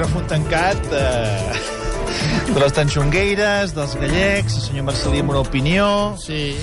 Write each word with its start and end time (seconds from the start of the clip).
micròfon 0.00 0.24
tancat 0.32 0.86
eh, 0.96 1.56
de 2.54 2.60
les 2.62 2.72
tanxongueires, 2.72 3.74
dels 3.76 3.92
gallecs, 4.00 4.54
el 4.56 4.62
senyor 4.64 4.86
Marcelí 4.88 5.20
amb 5.20 5.34
una 5.34 5.42
opinió, 5.44 5.88
Sí. 6.20 6.54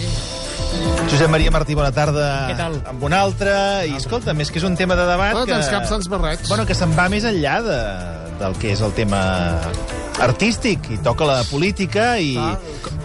Josep 1.08 1.30
Maria 1.30 1.52
Martí, 1.54 1.76
bona 1.78 1.92
tarda 1.96 2.26
Què 2.50 2.56
tal? 2.58 2.80
amb 2.90 3.04
un 3.06 3.14
altre, 3.14 3.54
i 3.88 3.94
escolta, 4.00 4.34
més 4.34 4.50
que 4.52 4.58
és 4.60 4.66
un 4.68 4.74
tema 4.76 4.98
de 4.98 5.06
debat 5.08 5.36
Bueno, 5.38 5.46
que... 5.46 5.54
tants 5.54 5.70
caps, 5.70 5.94
tants 5.94 6.10
barrets. 6.10 6.50
Bueno, 6.50 6.66
que 6.66 6.74
se'n 6.76 6.98
va 6.98 7.06
més 7.14 7.28
enllà 7.30 7.60
de, 7.66 7.78
del 8.42 8.58
que 8.58 8.74
és 8.74 8.82
el 8.82 8.92
tema 8.98 9.22
artístic, 10.20 10.90
i 10.92 10.98
toca 11.04 11.26
la 11.26 11.44
política, 11.50 12.16
i, 12.20 12.34
Clar, 12.34 12.58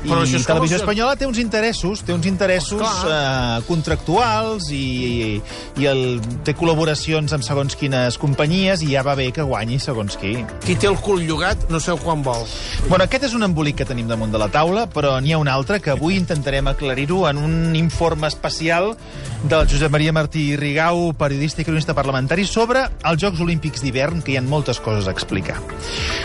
i 0.04 0.08
això 0.10 0.22
és 0.38 0.46
com 0.46 0.54
Televisió 0.56 0.76
els- 0.78 0.82
Espanyola 0.82 1.16
té 1.16 1.26
uns 1.26 1.38
interessos, 1.38 2.02
té 2.02 2.12
uns 2.14 2.26
interessos 2.26 2.80
Clar. 2.80 3.58
eh, 3.60 3.62
contractuals, 3.68 4.70
i, 4.72 4.80
i, 4.80 5.42
i 5.82 5.86
el, 5.86 6.20
té 6.44 6.54
col·laboracions 6.56 7.32
amb 7.36 7.44
segons 7.44 7.76
quines 7.76 8.16
companyies, 8.18 8.82
i 8.82 8.92
ja 8.94 9.02
va 9.06 9.14
bé 9.18 9.30
que 9.32 9.42
guanyi 9.42 9.78
segons 9.78 10.16
qui. 10.16 10.34
Qui 10.64 10.74
té 10.76 10.88
el 10.88 10.96
cul 10.96 11.22
llogat 11.26 11.68
no 11.70 11.80
sé 11.80 11.92
quan 12.02 12.22
vol. 12.24 12.46
Bueno, 12.88 13.04
aquest 13.04 13.28
és 13.28 13.34
un 13.36 13.42
embolic 13.44 13.76
que 13.82 13.84
tenim 13.88 14.08
damunt 14.08 14.32
de 14.32 14.40
la 14.40 14.48
taula, 14.48 14.86
però 14.88 15.18
n'hi 15.20 15.32
ha 15.36 15.38
un 15.38 15.48
altre 15.52 15.80
que 15.80 15.90
avui 15.92 16.16
intentarem 16.16 16.66
aclarir-ho 16.72 17.28
en 17.28 17.36
un 17.38 17.76
informe 17.76 18.26
especial 18.28 18.96
del 19.44 19.66
Josep 19.68 19.90
Maria 19.90 20.12
Martí 20.12 20.56
Rigau, 20.56 21.12
periodista 21.18 21.60
i 21.62 21.64
cronista 21.66 21.94
parlamentari, 21.94 22.46
sobre 22.46 22.86
els 23.04 23.20
Jocs 23.22 23.40
Olímpics 23.42 23.82
d'hivern, 23.82 24.22
que 24.22 24.32
hi 24.32 24.36
ha 24.38 24.42
moltes 24.42 24.80
coses 24.80 25.06
a 25.08 25.10
explicar. 25.12 25.58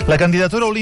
La 0.07 0.17
candidatura 0.17 0.65
olímpica 0.65 0.76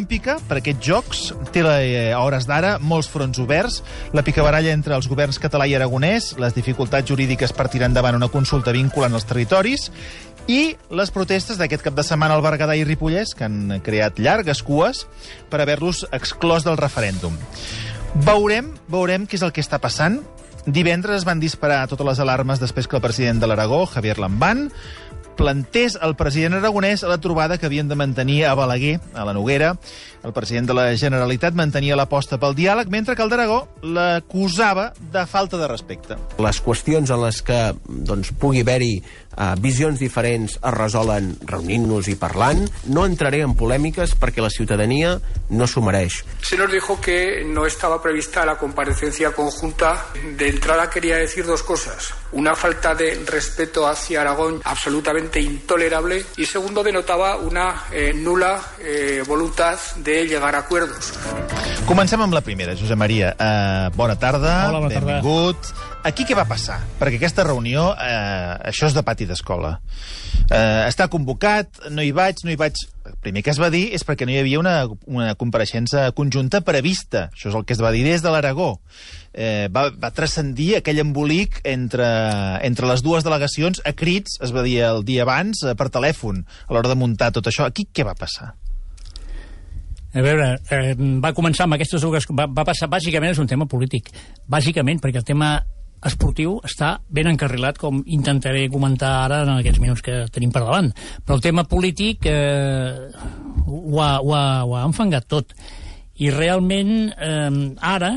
per 0.50 0.58
aquests 0.60 0.84
Jocs 0.84 1.22
té 1.56 1.62
eh, 1.64 2.12
a 2.12 2.20
hores 2.20 2.46
d'ara 2.46 2.78
molts 2.80 3.08
fronts 3.08 3.40
oberts, 3.40 3.82
la 4.14 4.24
picabaralla 4.24 4.74
entre 4.76 4.96
els 4.96 5.08
governs 5.08 5.40
català 5.40 5.68
i 5.68 5.76
aragonès, 5.76 6.34
les 6.38 6.54
dificultats 6.54 7.08
jurídiques 7.08 7.54
per 7.54 7.70
tirar 7.70 7.88
endavant 7.88 8.16
una 8.16 8.28
consulta 8.28 8.74
vinculant 8.76 9.14
els 9.14 9.26
territoris, 9.26 9.92
i 10.48 10.76
les 10.94 11.10
protestes 11.10 11.58
d'aquest 11.58 11.82
cap 11.86 11.96
de 11.98 12.04
setmana 12.06 12.36
al 12.36 12.44
Berguedà 12.46 12.76
i 12.78 12.84
Ripollès, 12.86 13.34
que 13.34 13.48
han 13.48 13.80
creat 13.86 14.20
llargues 14.20 14.62
cues 14.66 15.06
per 15.50 15.62
haver-los 15.64 16.06
exclòs 16.14 16.66
del 16.68 16.78
referèndum. 16.78 17.34
Veurem, 18.26 18.70
veurem 18.88 19.26
què 19.26 19.40
és 19.40 19.46
el 19.46 19.52
que 19.56 19.64
està 19.64 19.82
passant. 19.82 20.22
Divendres 20.66 21.22
es 21.22 21.26
van 21.28 21.42
disparar 21.42 21.84
totes 21.90 22.08
les 22.08 22.22
alarmes 22.22 22.62
després 22.62 22.88
que 22.88 22.98
el 22.98 23.04
president 23.04 23.42
de 23.42 23.50
l'Aragó, 23.50 23.84
Javier 23.90 24.18
Lambán, 24.22 24.70
plantés 25.36 25.98
el 26.02 26.16
president 26.16 26.58
aragonès 26.58 27.04
a 27.04 27.12
la 27.12 27.20
trobada 27.22 27.58
que 27.58 27.68
havien 27.68 27.88
de 27.88 27.96
mantenir 27.96 28.46
a 28.46 28.56
Balaguer, 28.56 29.00
a 29.14 29.26
la 29.26 29.34
Noguera. 29.34 29.76
El 30.26 30.34
president 30.34 30.68
de 30.68 30.74
la 30.74 30.86
Generalitat 30.98 31.54
mantenia 31.54 31.96
l'aposta 31.96 32.40
pel 32.42 32.56
diàleg, 32.58 32.90
mentre 32.90 33.16
que 33.16 33.22
el 33.22 33.30
d'Aragó 33.30 33.68
l'acusava 33.84 34.92
de 35.14 35.26
falta 35.30 35.60
de 35.62 35.68
respecte. 35.70 36.18
les 36.40 36.62
qüestions 36.62 37.12
en 37.12 37.22
les 37.22 37.42
que 37.42 37.60
doncs, 37.88 38.32
pugui 38.40 38.62
haver-hi 38.62 39.04
uh, 39.38 39.54
visions 39.62 40.00
diferents 40.00 40.58
es 40.58 40.74
resolen 40.76 41.34
reunint-nos 41.46 42.10
i 42.12 42.16
parlant. 42.20 42.66
No 42.92 43.06
entraré 43.06 43.42
en 43.46 43.56
polèmiques 43.58 44.16
perquè 44.20 44.44
la 44.44 44.52
ciutadania 44.54 45.16
no 45.50 45.68
s'ho 45.68 45.84
mereix. 45.86 46.22
Se 46.42 46.58
nos 46.58 46.72
dijo 46.72 47.00
que 47.02 47.44
no 47.46 47.66
estaba 47.66 48.02
prevista 48.02 48.46
la 48.46 48.58
comparecencia 48.58 49.32
conjunta. 49.32 50.06
De 50.38 50.50
entrada 50.50 50.90
quería 50.90 51.18
decir 51.18 51.46
dos 51.46 51.64
cosas. 51.64 52.14
Una 52.32 52.56
falta 52.56 52.96
de 52.96 53.24
respeto 53.26 53.88
hacia 53.88 54.22
Aragón 54.22 54.62
absolutamente 54.64 55.40
intolerable 55.40 56.26
y 56.38 56.46
segundo 56.46 56.84
denotaba 56.84 57.38
una 57.38 57.84
eh, 57.92 58.14
nula 58.14 58.62
eh, 58.80 59.24
voluntad 59.28 59.80
de 59.98 60.28
llegar 60.28 60.56
a 60.56 60.60
acuerdos. 60.60 61.14
Comencem 61.86 62.18
amb 62.18 62.34
la 62.34 62.42
primera, 62.42 62.74
Josep 62.74 62.98
Maria. 62.98 63.36
Uh, 63.38 63.92
bona 63.96 64.16
tarda, 64.18 64.70
Hola, 64.70 64.80
bona 64.80 64.90
tarda. 64.90 65.20
Aquí 66.06 66.22
què 66.22 66.36
va 66.38 66.44
passar? 66.46 66.78
Perquè 67.00 67.18
aquesta 67.18 67.44
reunió, 67.48 67.88
uh, 67.90 68.52
això 68.70 68.86
és 68.86 68.94
de 68.94 69.02
pati 69.02 69.26
d'escola. 69.26 69.72
Uh, 70.46 70.84
està 70.86 71.08
convocat, 71.10 71.88
no 71.90 72.06
hi 72.06 72.12
vaig, 72.14 72.44
no 72.46 72.54
hi 72.54 72.60
vaig... 72.60 72.78
El 73.06 73.16
primer 73.22 73.42
que 73.46 73.50
es 73.50 73.60
va 73.62 73.72
dir 73.74 73.88
és 73.94 74.06
perquè 74.06 74.26
no 74.26 74.34
hi 74.34 74.38
havia 74.38 74.60
una, 74.62 74.76
una 75.10 75.34
compareixença 75.38 76.08
conjunta 76.18 76.62
prevista. 76.66 77.28
Això 77.34 77.50
és 77.50 77.58
el 77.58 77.66
que 77.66 77.74
es 77.74 77.82
va 77.82 77.92
dir 77.94 78.04
des 78.06 78.22
de 78.22 78.34
l'Aragó. 78.34 78.76
Eh, 79.34 79.66
va, 79.74 79.88
va 79.90 80.14
transcendir 80.14 80.76
aquell 80.78 81.02
embolic 81.02 81.60
entre, 81.70 82.08
entre 82.66 82.90
les 82.90 83.02
dues 83.06 83.26
delegacions 83.26 83.82
a 83.86 83.94
crits, 83.98 84.38
es 84.46 84.54
va 84.54 84.66
dir 84.66 84.80
el 84.86 85.02
dia 85.06 85.26
abans, 85.26 85.66
eh, 85.66 85.74
per 85.78 85.90
telèfon, 85.94 86.46
a 86.70 86.78
l'hora 86.78 86.94
de 86.94 86.98
muntar 87.02 87.34
tot 87.34 87.50
això. 87.50 87.66
Aquí 87.66 87.88
què 87.90 88.06
va 88.06 88.18
passar? 88.18 88.54
A 90.16 90.22
veure, 90.24 90.54
eh, 90.70 90.94
va 91.22 91.34
començar 91.34 91.66
amb 91.66 91.78
aquestes 91.78 92.06
dues... 92.06 92.30
Va, 92.30 92.46
va 92.46 92.66
passar, 92.66 92.90
bàsicament, 92.94 93.34
és 93.34 93.42
un 93.42 93.50
tema 93.50 93.66
polític. 93.70 94.14
Bàsicament, 94.50 95.02
perquè 95.02 95.22
el 95.22 95.28
tema 95.28 95.58
esportiu 96.06 96.60
està 96.68 96.96
ben 97.10 97.28
encarrilat, 97.32 97.78
com 97.82 98.04
intentaré 98.06 98.68
comentar 98.74 99.14
ara 99.26 99.42
en 99.46 99.56
aquests 99.58 99.82
minuts 99.84 100.02
que 100.06 100.26
tenim 100.32 100.52
per 100.54 100.62
davant. 100.66 100.92
Però 101.26 101.38
el 101.40 101.44
tema 101.46 101.64
polític 101.70 102.26
eh, 102.30 103.10
ho, 103.66 104.00
ha, 104.02 104.20
ho, 104.22 104.34
ha, 104.36 104.46
ho 104.66 104.76
ha 104.78 104.86
enfangat 104.86 105.28
tot. 105.28 105.54
I 106.16 106.30
realment, 106.32 107.10
eh, 107.12 107.50
ara, 107.84 108.14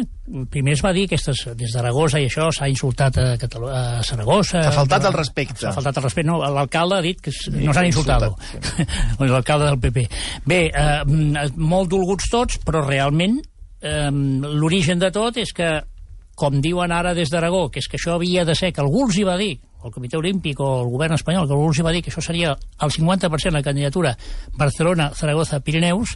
primer 0.53 0.77
es 0.77 0.83
va 0.85 0.93
dir 0.95 1.09
aquestes, 1.09 1.41
des 1.59 1.73
d'Aragosa 1.75 2.21
i 2.23 2.29
això 2.29 2.45
s'ha 2.55 2.69
insultat 2.71 3.17
a, 3.19 3.25
Catalu 3.43 3.67
a 3.75 3.81
Saragossa... 4.07 4.61
S'ha 4.69 4.77
faltat 4.77 5.09
el 5.11 5.17
respecte. 5.17 5.59
S'ha 5.65 5.73
faltat 5.75 5.99
el 5.99 6.05
respecte. 6.07 6.29
No, 6.31 6.37
l'alcalde 6.39 7.01
ha 7.01 7.03
dit 7.03 7.19
que 7.25 7.33
s- 7.35 7.51
no 7.51 7.75
s'han 7.75 7.89
insultat. 7.91 8.29
l'alcalde 9.19 9.73
del 9.73 9.81
PP. 9.83 10.07
Bé, 10.47 10.61
eh, 10.71 11.49
molt 11.57 11.91
dolguts 11.91 12.31
tots, 12.31 12.61
però 12.63 12.85
realment 12.87 13.41
eh, 13.83 14.11
l'origen 14.13 15.03
de 15.03 15.11
tot 15.15 15.37
és 15.43 15.51
que, 15.57 15.73
com 16.39 16.61
diuen 16.63 16.93
ara 16.95 17.15
des 17.19 17.33
d'Aragó, 17.33 17.67
que 17.73 17.83
és 17.83 17.89
que 17.91 17.99
això 17.99 18.15
havia 18.15 18.45
de 18.47 18.55
ser, 18.55 18.71
que 18.73 18.85
algú 18.85 19.09
els 19.09 19.17
hi 19.19 19.25
va 19.27 19.35
dir, 19.41 19.57
el 19.85 19.95
Comitè 19.95 20.19
Olímpic 20.19 20.61
o 20.63 20.69
el 20.83 20.93
govern 20.93 21.17
espanyol, 21.17 21.49
que 21.49 21.57
algú 21.57 21.73
els 21.73 21.81
hi 21.81 21.87
va 21.87 21.95
dir 21.95 22.05
que 22.05 22.13
això 22.13 22.23
seria 22.25 22.55
el 22.55 22.95
50% 22.95 23.55
la 23.55 23.65
candidatura 23.67 24.15
Barcelona, 24.59 25.11
Zaragoza, 25.19 25.61
Pirineus, 25.67 26.15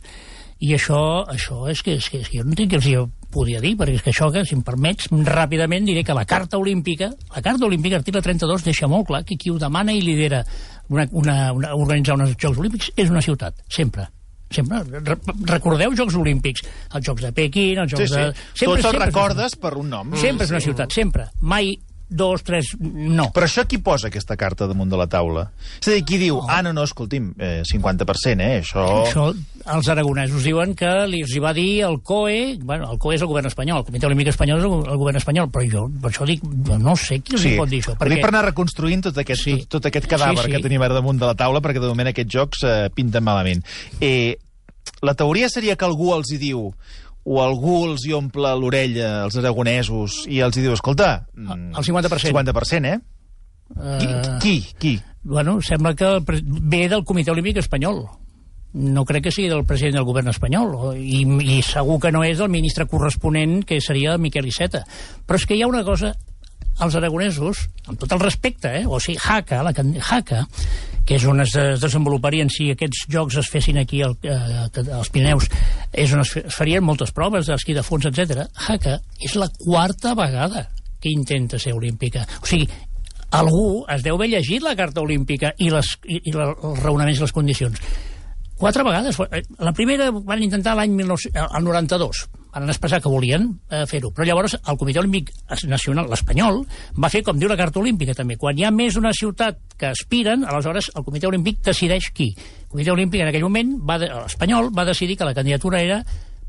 i 0.62 0.70
això, 0.76 1.00
això 1.26 1.64
és 1.70 1.82
que, 1.82 1.96
és 1.98 2.06
que, 2.06 2.22
és 2.22 2.30
que 2.30 2.38
jo 2.38 2.46
no 2.46 2.54
entenc 2.54 2.70
què 2.70 2.78
els 2.78 2.86
hi 2.86 2.94
podia 3.34 3.58
dir, 3.64 3.74
perquè 3.80 3.98
és 3.98 4.04
que 4.04 4.12
això, 4.12 4.30
que, 4.30 4.44
si 4.46 4.54
em 4.54 4.62
permets, 4.62 5.10
ràpidament 5.10 5.88
diré 5.88 6.04
que 6.06 6.14
la 6.14 6.26
Carta 6.28 6.60
Olímpica, 6.60 7.10
la 7.34 7.42
Carta 7.42 7.66
Olímpica, 7.66 7.98
article 7.98 8.22
32, 8.22 8.66
deixa 8.68 8.90
molt 8.90 9.08
clar 9.10 9.24
que 9.26 9.38
qui 9.40 9.50
ho 9.50 9.58
demana 9.58 9.94
i 9.96 10.04
lidera 10.04 10.44
una, 10.88 11.08
una, 11.10 11.36
una, 11.56 11.74
organitzar 11.74 12.14
uns 12.14 12.36
Jocs 12.36 12.62
Olímpics 12.62 12.92
és 12.94 13.10
una 13.10 13.24
ciutat, 13.24 13.64
sempre. 13.66 14.06
Sempre. 14.54 14.82
Re 14.92 15.16
recordeu 15.50 15.94
Jocs 15.98 16.16
Olímpics, 16.20 16.66
els 16.94 17.06
Jocs 17.06 17.22
de 17.28 17.32
Pequín, 17.36 17.78
els 17.84 17.92
Jocs 17.94 18.02
Sí, 18.02 18.12
sí. 18.12 18.20
de... 18.20 18.66
Tots 18.66 18.84
els 18.84 18.94
una 18.94 19.06
recordes 19.06 19.56
per 19.56 19.74
un 19.80 19.90
nom. 19.92 20.12
Sempre 20.20 20.46
és 20.48 20.54
una 20.54 20.60
ciutat, 20.64 20.92
sempre. 20.92 21.28
Mai 21.40 21.74
dos, 22.12 22.42
tres... 22.46 22.72
No. 22.80 23.30
Però 23.34 23.46
això 23.48 23.64
qui 23.68 23.78
posa 23.82 24.08
aquesta 24.10 24.36
carta 24.40 24.68
damunt 24.70 24.90
de 24.92 24.98
la 25.00 25.06
taula? 25.10 25.48
És 25.80 25.88
a 25.88 25.96
dir, 25.96 26.04
qui 26.08 26.18
diu, 26.20 26.38
ah, 26.48 26.60
no, 26.62 26.72
no, 26.76 26.84
escolti'm, 26.88 27.32
eh, 27.38 27.62
50%, 27.68 28.44
eh, 28.44 28.60
això... 28.62 28.84
Això, 29.06 29.26
els 29.72 29.88
aragonesos 29.92 30.42
diuen 30.42 30.72
que 30.78 30.90
li 31.06 31.20
els 31.22 31.32
hi 31.36 31.42
va 31.42 31.52
dir 31.54 31.68
el 31.86 32.00
COE, 32.02 32.58
bueno, 32.62 32.88
el 32.90 32.98
COE 33.02 33.14
és 33.16 33.22
el 33.22 33.30
govern 33.30 33.46
espanyol, 33.46 33.82
el 33.82 33.86
Comitè 33.86 34.08
Olímpic 34.08 34.32
Espanyol 34.32 34.58
és 34.58 34.66
el, 34.66 34.72
el 34.94 34.98
govern 35.02 35.20
espanyol, 35.20 35.50
però 35.54 35.66
jo 35.70 35.84
per 36.02 36.10
això 36.10 36.26
dic, 36.26 36.42
no 36.82 36.96
sé 36.98 37.20
qui 37.22 37.38
hi 37.38 37.56
pot 37.60 37.70
dir 37.70 37.78
això. 37.84 37.94
Ho 37.94 38.10
dic 38.10 38.22
per 38.24 38.32
anar 38.32 38.44
reconstruint 38.48 39.04
tot 39.06 39.18
aquest, 39.22 39.42
Sí. 39.42 39.54
tot, 39.64 39.76
tot 39.78 39.86
aquest 39.92 40.08
cadàver 40.10 40.44
Sí, 40.44 40.50
sí. 40.50 40.56
que 40.56 40.62
tenim 40.66 40.82
ara 40.82 40.94
damunt 40.98 41.20
de 41.22 41.28
la 41.30 41.36
taula, 41.38 41.62
perquè 41.62 41.80
de 41.80 41.88
moment 41.92 42.10
aquests 42.10 42.34
jocs 42.34 42.64
eh, 42.66 42.88
pinten 42.94 43.22
malament. 43.24 43.62
Eh, 44.00 44.34
la 45.02 45.14
teoria 45.14 45.48
seria 45.48 45.76
que 45.78 45.86
algú 45.86 46.10
els 46.14 46.30
hi 46.34 46.38
diu 46.42 46.72
o 47.24 47.38
algú 47.42 47.84
els 47.90 48.04
hi 48.06 48.14
omple 48.16 48.50
l'orella, 48.58 49.24
els 49.26 49.36
aragonesos, 49.38 50.22
i 50.26 50.40
els 50.42 50.56
hi 50.56 50.64
diu, 50.64 50.74
escolta... 50.74 51.26
mm, 51.36 51.74
El 51.78 51.84
50%. 51.86 52.32
50%, 52.32 52.90
eh? 52.90 52.98
Qui? 53.72 54.08
Eh, 54.08 54.38
Qui? 54.42 54.56
qui? 54.78 55.00
Bueno, 55.22 55.60
sembla 55.62 55.94
que 55.94 56.04
el 56.04 56.24
ve 56.26 56.88
del 56.88 57.04
Comitè 57.04 57.30
Olímpic 57.30 57.60
Espanyol. 57.62 58.02
No 58.72 59.04
crec 59.04 59.28
que 59.28 59.32
sigui 59.34 59.50
del 59.52 59.66
president 59.68 60.00
del 60.00 60.06
govern 60.08 60.32
espanyol, 60.32 60.96
i, 60.96 61.22
i 61.22 61.60
segur 61.62 61.98
que 62.00 62.10
no 62.10 62.24
és 62.24 62.40
del 62.40 62.50
ministre 62.50 62.86
corresponent, 62.88 63.60
que 63.68 63.78
seria 63.84 64.16
Miquel 64.18 64.48
Iceta. 64.48 64.82
Però 65.28 65.38
és 65.38 65.44
que 65.46 65.54
hi 65.54 65.62
ha 65.62 65.68
una 65.68 65.84
cosa, 65.84 66.14
els 66.80 66.96
aragonesos, 66.96 67.66
amb 67.86 68.00
tot 68.00 68.16
el 68.16 68.22
respecte, 68.24 68.72
eh? 68.80 68.86
o 68.88 68.98
sigui, 68.98 69.20
Jaca, 69.20 69.60
la 69.62 69.74
Jaca, 69.76 70.46
que 71.06 71.16
és 71.18 71.24
on 71.26 71.42
es, 71.42 71.54
es 71.58 71.80
desenvoluparien 71.82 72.50
si 72.52 72.70
aquests 72.72 73.06
jocs 73.10 73.40
es 73.42 73.50
fessin 73.50 73.80
aquí 73.80 74.02
al, 74.06 74.14
eh, 74.22 74.68
als 74.94 75.10
Pirineus, 75.10 75.48
és 75.92 76.12
on 76.14 76.22
es, 76.22 76.36
es 76.44 76.54
farien 76.54 76.84
moltes 76.84 77.12
proves 77.16 77.50
d'esquí 77.50 77.74
de 77.74 77.82
fons, 77.86 78.06
etc. 78.06 78.46
Jaca 78.68 78.98
és 79.20 79.34
la 79.38 79.50
quarta 79.58 80.14
vegada 80.18 80.68
que 81.02 81.10
intenta 81.10 81.58
ser 81.58 81.74
olímpica. 81.74 82.22
O 82.42 82.46
sigui, 82.46 82.68
algú 83.34 83.82
es 83.90 84.04
deu 84.04 84.14
haver 84.14 84.30
llegit 84.30 84.62
la 84.62 84.76
carta 84.78 85.02
olímpica 85.02 85.52
i, 85.58 85.70
les, 85.72 85.96
i, 86.06 86.20
i 86.30 86.36
la, 86.36 86.52
els 86.52 86.82
raonaments 86.84 87.18
i 87.18 87.26
les 87.26 87.34
condicions. 87.34 87.82
Quatre 88.62 88.84
vegades. 88.86 89.18
Eh, 89.32 89.42
La 89.58 89.72
primera 89.74 90.12
van 90.12 90.42
intentar 90.44 90.76
l'any 90.78 90.94
19 91.00 91.32
el 91.48 91.64
92. 91.66 92.26
Van 92.52 92.68
expressar 92.68 93.00
que 93.00 93.08
volien 93.08 93.46
eh, 93.70 93.84
fer-ho. 93.88 94.10
Però 94.12 94.26
llavors 94.28 94.58
el 94.58 94.78
Comitè 94.80 95.00
Olímpic 95.00 95.30
Nacional, 95.70 96.10
l'espanyol, 96.10 96.60
va 97.00 97.08
fer 97.12 97.22
com 97.24 97.38
diu 97.40 97.48
la 97.48 97.56
Carta 97.56 97.80
Olímpica 97.80 98.14
també. 98.16 98.36
Quan 98.40 98.58
hi 98.58 98.66
ha 98.68 98.72
més 98.74 98.98
d'una 98.98 99.14
ciutat 99.16 99.62
que 99.80 99.88
aspiren, 99.92 100.44
aleshores 100.44 100.90
el 100.94 101.06
Comitè 101.06 101.30
Olímpic 101.30 101.62
decideix 101.64 102.10
qui. 102.12 102.28
El 102.36 102.68
Comitè 102.74 102.92
Olímpic 102.92 103.24
en 103.24 103.32
aquell 103.32 103.46
moment, 103.48 103.78
va 103.88 103.96
l'espanyol, 104.02 104.68
va 104.76 104.84
decidir 104.88 105.16
que 105.16 105.28
la 105.28 105.36
candidatura 105.38 105.80
era 105.80 106.02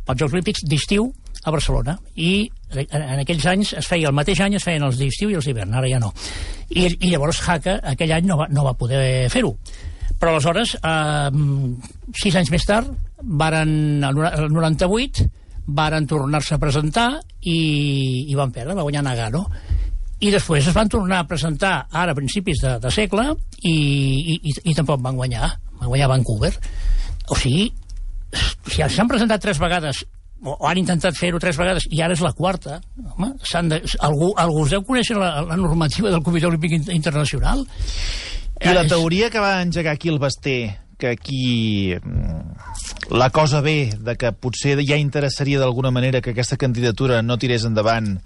pels 0.03 0.19
Jocs 0.19 0.35
Olímpics 0.35 0.65
d'estiu 0.67 1.07
a 1.43 1.51
Barcelona. 1.51 1.95
I 2.15 2.49
en, 2.75 3.23
aquells 3.23 3.47
anys 3.51 3.73
es 3.79 3.87
feia, 3.87 4.09
el 4.09 4.15
mateix 4.15 4.41
any 4.43 4.57
es 4.59 4.65
feien 4.67 4.83
els 4.83 4.99
d'estiu 4.99 5.31
i 5.31 5.39
els 5.39 5.47
d'hivern, 5.47 5.73
ara 5.79 5.89
ja 5.89 6.01
no. 6.03 6.11
I, 6.69 6.87
I 6.89 7.13
llavors 7.13 7.41
Jaca 7.43 7.79
aquell 7.93 8.11
any 8.15 8.27
no 8.27 8.39
va, 8.39 8.49
no 8.51 8.65
va 8.67 8.75
poder 8.79 9.29
fer-ho. 9.31 9.53
Però 10.19 10.31
aleshores, 10.31 10.75
eh, 10.79 11.29
sis 12.19 12.35
anys 12.39 12.51
més 12.53 12.67
tard, 12.67 12.91
varen, 13.23 14.03
el 14.07 14.51
98, 14.51 15.27
varen 15.67 16.07
tornar-se 16.07 16.55
a 16.55 16.59
presentar 16.61 17.09
i, 17.41 17.57
i 18.29 18.35
van 18.35 18.51
perdre, 18.51 18.75
va 18.75 18.83
guanyar 18.85 19.03
Nagano. 19.05 19.45
I 20.23 20.31
després 20.31 20.67
es 20.67 20.75
van 20.75 20.87
tornar 20.91 21.19
a 21.23 21.27
presentar 21.27 21.73
ara 21.91 22.13
a 22.13 22.15
principis 22.15 22.61
de, 22.63 22.77
de 22.79 22.91
segle 22.91 23.29
i, 23.61 23.73
i, 23.73 24.39
i, 24.39 24.53
i 24.71 24.75
tampoc 24.75 25.01
van 25.03 25.17
guanyar. 25.19 25.49
Van 25.79 25.89
guanyar 25.89 26.09
Vancouver. 26.11 26.53
O 27.31 27.35
sigui, 27.39 27.69
si 28.71 28.83
s'han 28.83 29.09
presentat 29.11 29.41
tres 29.43 29.59
vegades 29.59 30.03
o, 30.43 30.53
o 30.57 30.67
han 30.67 30.79
intentat 30.79 31.15
fer-ho 31.15 31.39
tres 31.39 31.57
vegades 31.59 31.87
i 31.91 32.01
ara 32.03 32.15
és 32.15 32.23
la 32.23 32.33
quarta, 32.35 32.79
home, 33.15 33.33
de, 33.71 33.81
algú, 34.03 34.33
algú 34.39 34.63
us 34.65 34.73
deu 34.75 34.83
conèixer 34.83 35.15
la, 35.19 35.37
la 35.47 35.55
normativa 35.59 36.11
del 36.11 36.23
Comitè 36.23 36.47
Olímpic 36.49 36.75
In- 36.79 36.91
Internacional? 36.97 37.63
I 38.63 38.71
la 38.75 38.85
teoria 38.87 39.29
que 39.31 39.41
va 39.43 39.61
engegar 39.63 39.95
aquí 39.95 40.11
el 40.11 40.19
Basté, 40.19 40.77
que 41.03 41.09
aquí 41.09 41.95
mm, 42.01 43.11
la 43.11 43.29
cosa 43.29 43.59
ve 43.59 43.91
de 43.99 44.15
que 44.15 44.31
potser 44.31 44.77
ja 44.87 44.95
interessaria 44.95 45.59
d'alguna 45.59 45.91
manera 45.91 46.21
que 46.23 46.31
aquesta 46.31 46.55
candidatura 46.55 47.19
no 47.21 47.35
tirés 47.35 47.65
endavant 47.67 48.21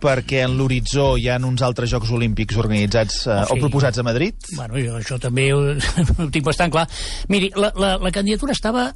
perquè 0.00 0.40
en 0.46 0.56
l'horitzó 0.56 1.18
hi 1.20 1.28
ha 1.28 1.36
uns 1.36 1.60
altres 1.60 1.92
Jocs 1.92 2.14
Olímpics 2.16 2.56
organitzats 2.56 3.26
eh, 3.26 3.36
sí. 3.44 3.52
o 3.52 3.60
proposats 3.60 4.00
a 4.00 4.06
Madrid? 4.06 4.32
Bueno, 4.56 4.80
jo 4.80 4.96
això 4.96 5.20
també 5.20 5.50
ho, 5.52 5.60
ho 6.24 6.30
tinc 6.32 6.48
bastant 6.48 6.72
clar. 6.72 6.88
Miri, 7.28 7.52
la, 7.52 7.68
la, 7.76 7.94
la 8.00 8.14
candidatura 8.14 8.56
estava 8.56 8.88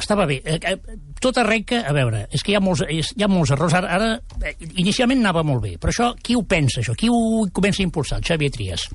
estava 0.00 0.24
bé. 0.24 0.40
Eh, 0.40 0.56
eh, 0.56 0.78
Tot 1.20 1.36
arrenca, 1.36 1.82
a 1.84 1.92
veure, 1.92 2.24
és 2.32 2.40
que 2.40 2.54
hi 2.54 2.56
ha 2.56 2.64
molts, 2.64 2.86
hi 2.88 3.24
ha 3.26 3.28
molts 3.28 3.52
errors. 3.52 3.76
Ara, 3.76 3.90
ara, 3.92 4.12
eh, 4.40 4.54
inicialment 4.80 5.20
anava 5.20 5.44
molt 5.44 5.66
bé, 5.66 5.76
però 5.76 5.92
això, 5.92 6.14
qui 6.16 6.32
ho 6.32 6.46
pensa, 6.48 6.80
això? 6.80 6.96
Qui 6.96 7.12
ho 7.12 7.44
comença 7.52 7.84
a 7.84 7.90
impulsar? 7.90 8.22
El 8.22 8.24
Xavier 8.24 8.54
Trias. 8.54 8.88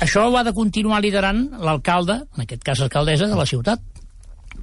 Això 0.00 0.26
ho 0.28 0.36
ha 0.36 0.44
de 0.44 0.52
continuar 0.52 1.00
liderant 1.00 1.46
l'alcalde, 1.58 2.22
en 2.36 2.44
aquest 2.44 2.64
cas 2.64 2.82
alcaldessa, 2.84 3.28
de 3.30 3.38
la 3.38 3.46
ciutat. 3.48 3.80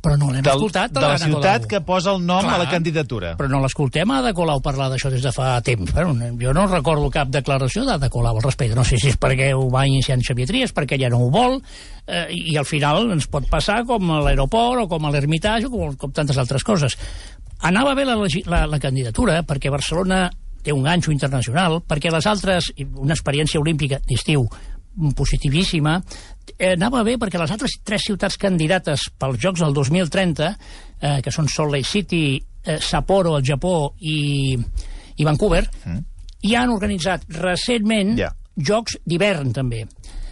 Però 0.04 0.18
no 0.20 0.32
l'hem 0.34 0.44
escoltat. 0.44 0.92
de 0.92 1.00
la 1.00 1.18
ciutat 1.18 1.64
Colau. 1.64 1.70
que 1.70 1.80
posa 1.82 2.12
el 2.12 2.26
nom 2.26 2.42
Clar. 2.42 2.56
a 2.56 2.64
la 2.64 2.70
candidatura. 2.70 3.36
Però 3.38 3.48
no 3.48 3.62
l'escoltem 3.64 4.10
a 4.12 4.18
Ada 4.20 4.34
Colau 4.36 4.60
parlar 4.60 4.90
d'això 4.92 5.10
des 5.10 5.22
de 5.24 5.32
fa 5.32 5.62
temps. 5.62 5.94
Bueno, 5.94 6.14
jo 6.42 6.54
no 6.54 6.66
recordo 6.68 7.10
cap 7.10 7.30
declaració 7.32 7.86
d'Ada 7.86 8.10
Colau 8.10 8.36
al 8.36 8.44
respecte. 8.44 8.76
No 8.76 8.84
sé 8.84 8.98
si 9.00 9.14
és 9.14 9.20
perquè 9.20 9.54
ho 9.56 9.70
va 9.72 9.86
iniciar 9.88 10.18
en 10.18 10.24
Xavier 10.26 10.48
Trias, 10.50 10.74
perquè 10.74 10.98
ella 10.98 11.10
no 11.14 11.22
ho 11.24 11.30
vol, 11.32 11.62
eh, 12.08 12.28
i 12.34 12.58
al 12.58 12.66
final 12.66 13.12
ens 13.12 13.28
pot 13.28 13.48
passar 13.48 13.86
com 13.86 14.12
a 14.12 14.20
l'aeroport 14.26 14.84
o 14.84 14.88
com 14.92 15.06
a 15.06 15.12
l'Ermitage 15.14 15.68
o 15.68 15.72
com, 15.72 15.96
com 15.96 16.12
tantes 16.12 16.38
altres 16.38 16.64
coses. 16.64 16.98
Anava 17.62 17.96
bé 17.96 18.04
la, 18.04 18.18
la, 18.18 18.66
la 18.68 18.80
candidatura 18.80 19.42
perquè 19.48 19.72
Barcelona 19.72 20.30
té 20.64 20.72
un 20.72 20.84
ganxo 20.84 21.12
internacional, 21.12 21.82
perquè 21.88 22.12
les 22.12 22.28
altres, 22.28 22.72
una 22.96 23.14
experiència 23.14 23.60
olímpica 23.60 24.00
d'estiu 24.08 24.48
positivíssima, 25.16 25.98
eh, 26.58 26.74
anava 26.74 27.04
bé 27.04 27.18
perquè 27.18 27.40
les 27.42 27.52
altres 27.52 27.80
tres 27.84 28.06
ciutats 28.06 28.38
candidates 28.38 29.10
pels 29.20 29.40
Jocs 29.42 29.64
del 29.66 29.74
2030, 29.74 30.50
eh, 31.02 31.20
que 31.24 31.32
són 31.32 31.50
Salt 31.50 31.74
Lake 31.74 31.90
City, 31.90 32.42
eh, 32.64 32.80
Sapporo, 32.80 33.36
al 33.36 33.44
Japó, 33.44 33.94
i, 34.00 34.58
i 35.18 35.26
Vancouver, 35.26 35.66
mm. 35.86 36.00
ja 36.50 36.64
han 36.64 36.74
organitzat 36.74 37.26
recentment 37.40 38.18
Ja. 38.20 38.32
Jocs 38.56 39.00
d'hivern, 39.06 39.50
també. 39.54 39.88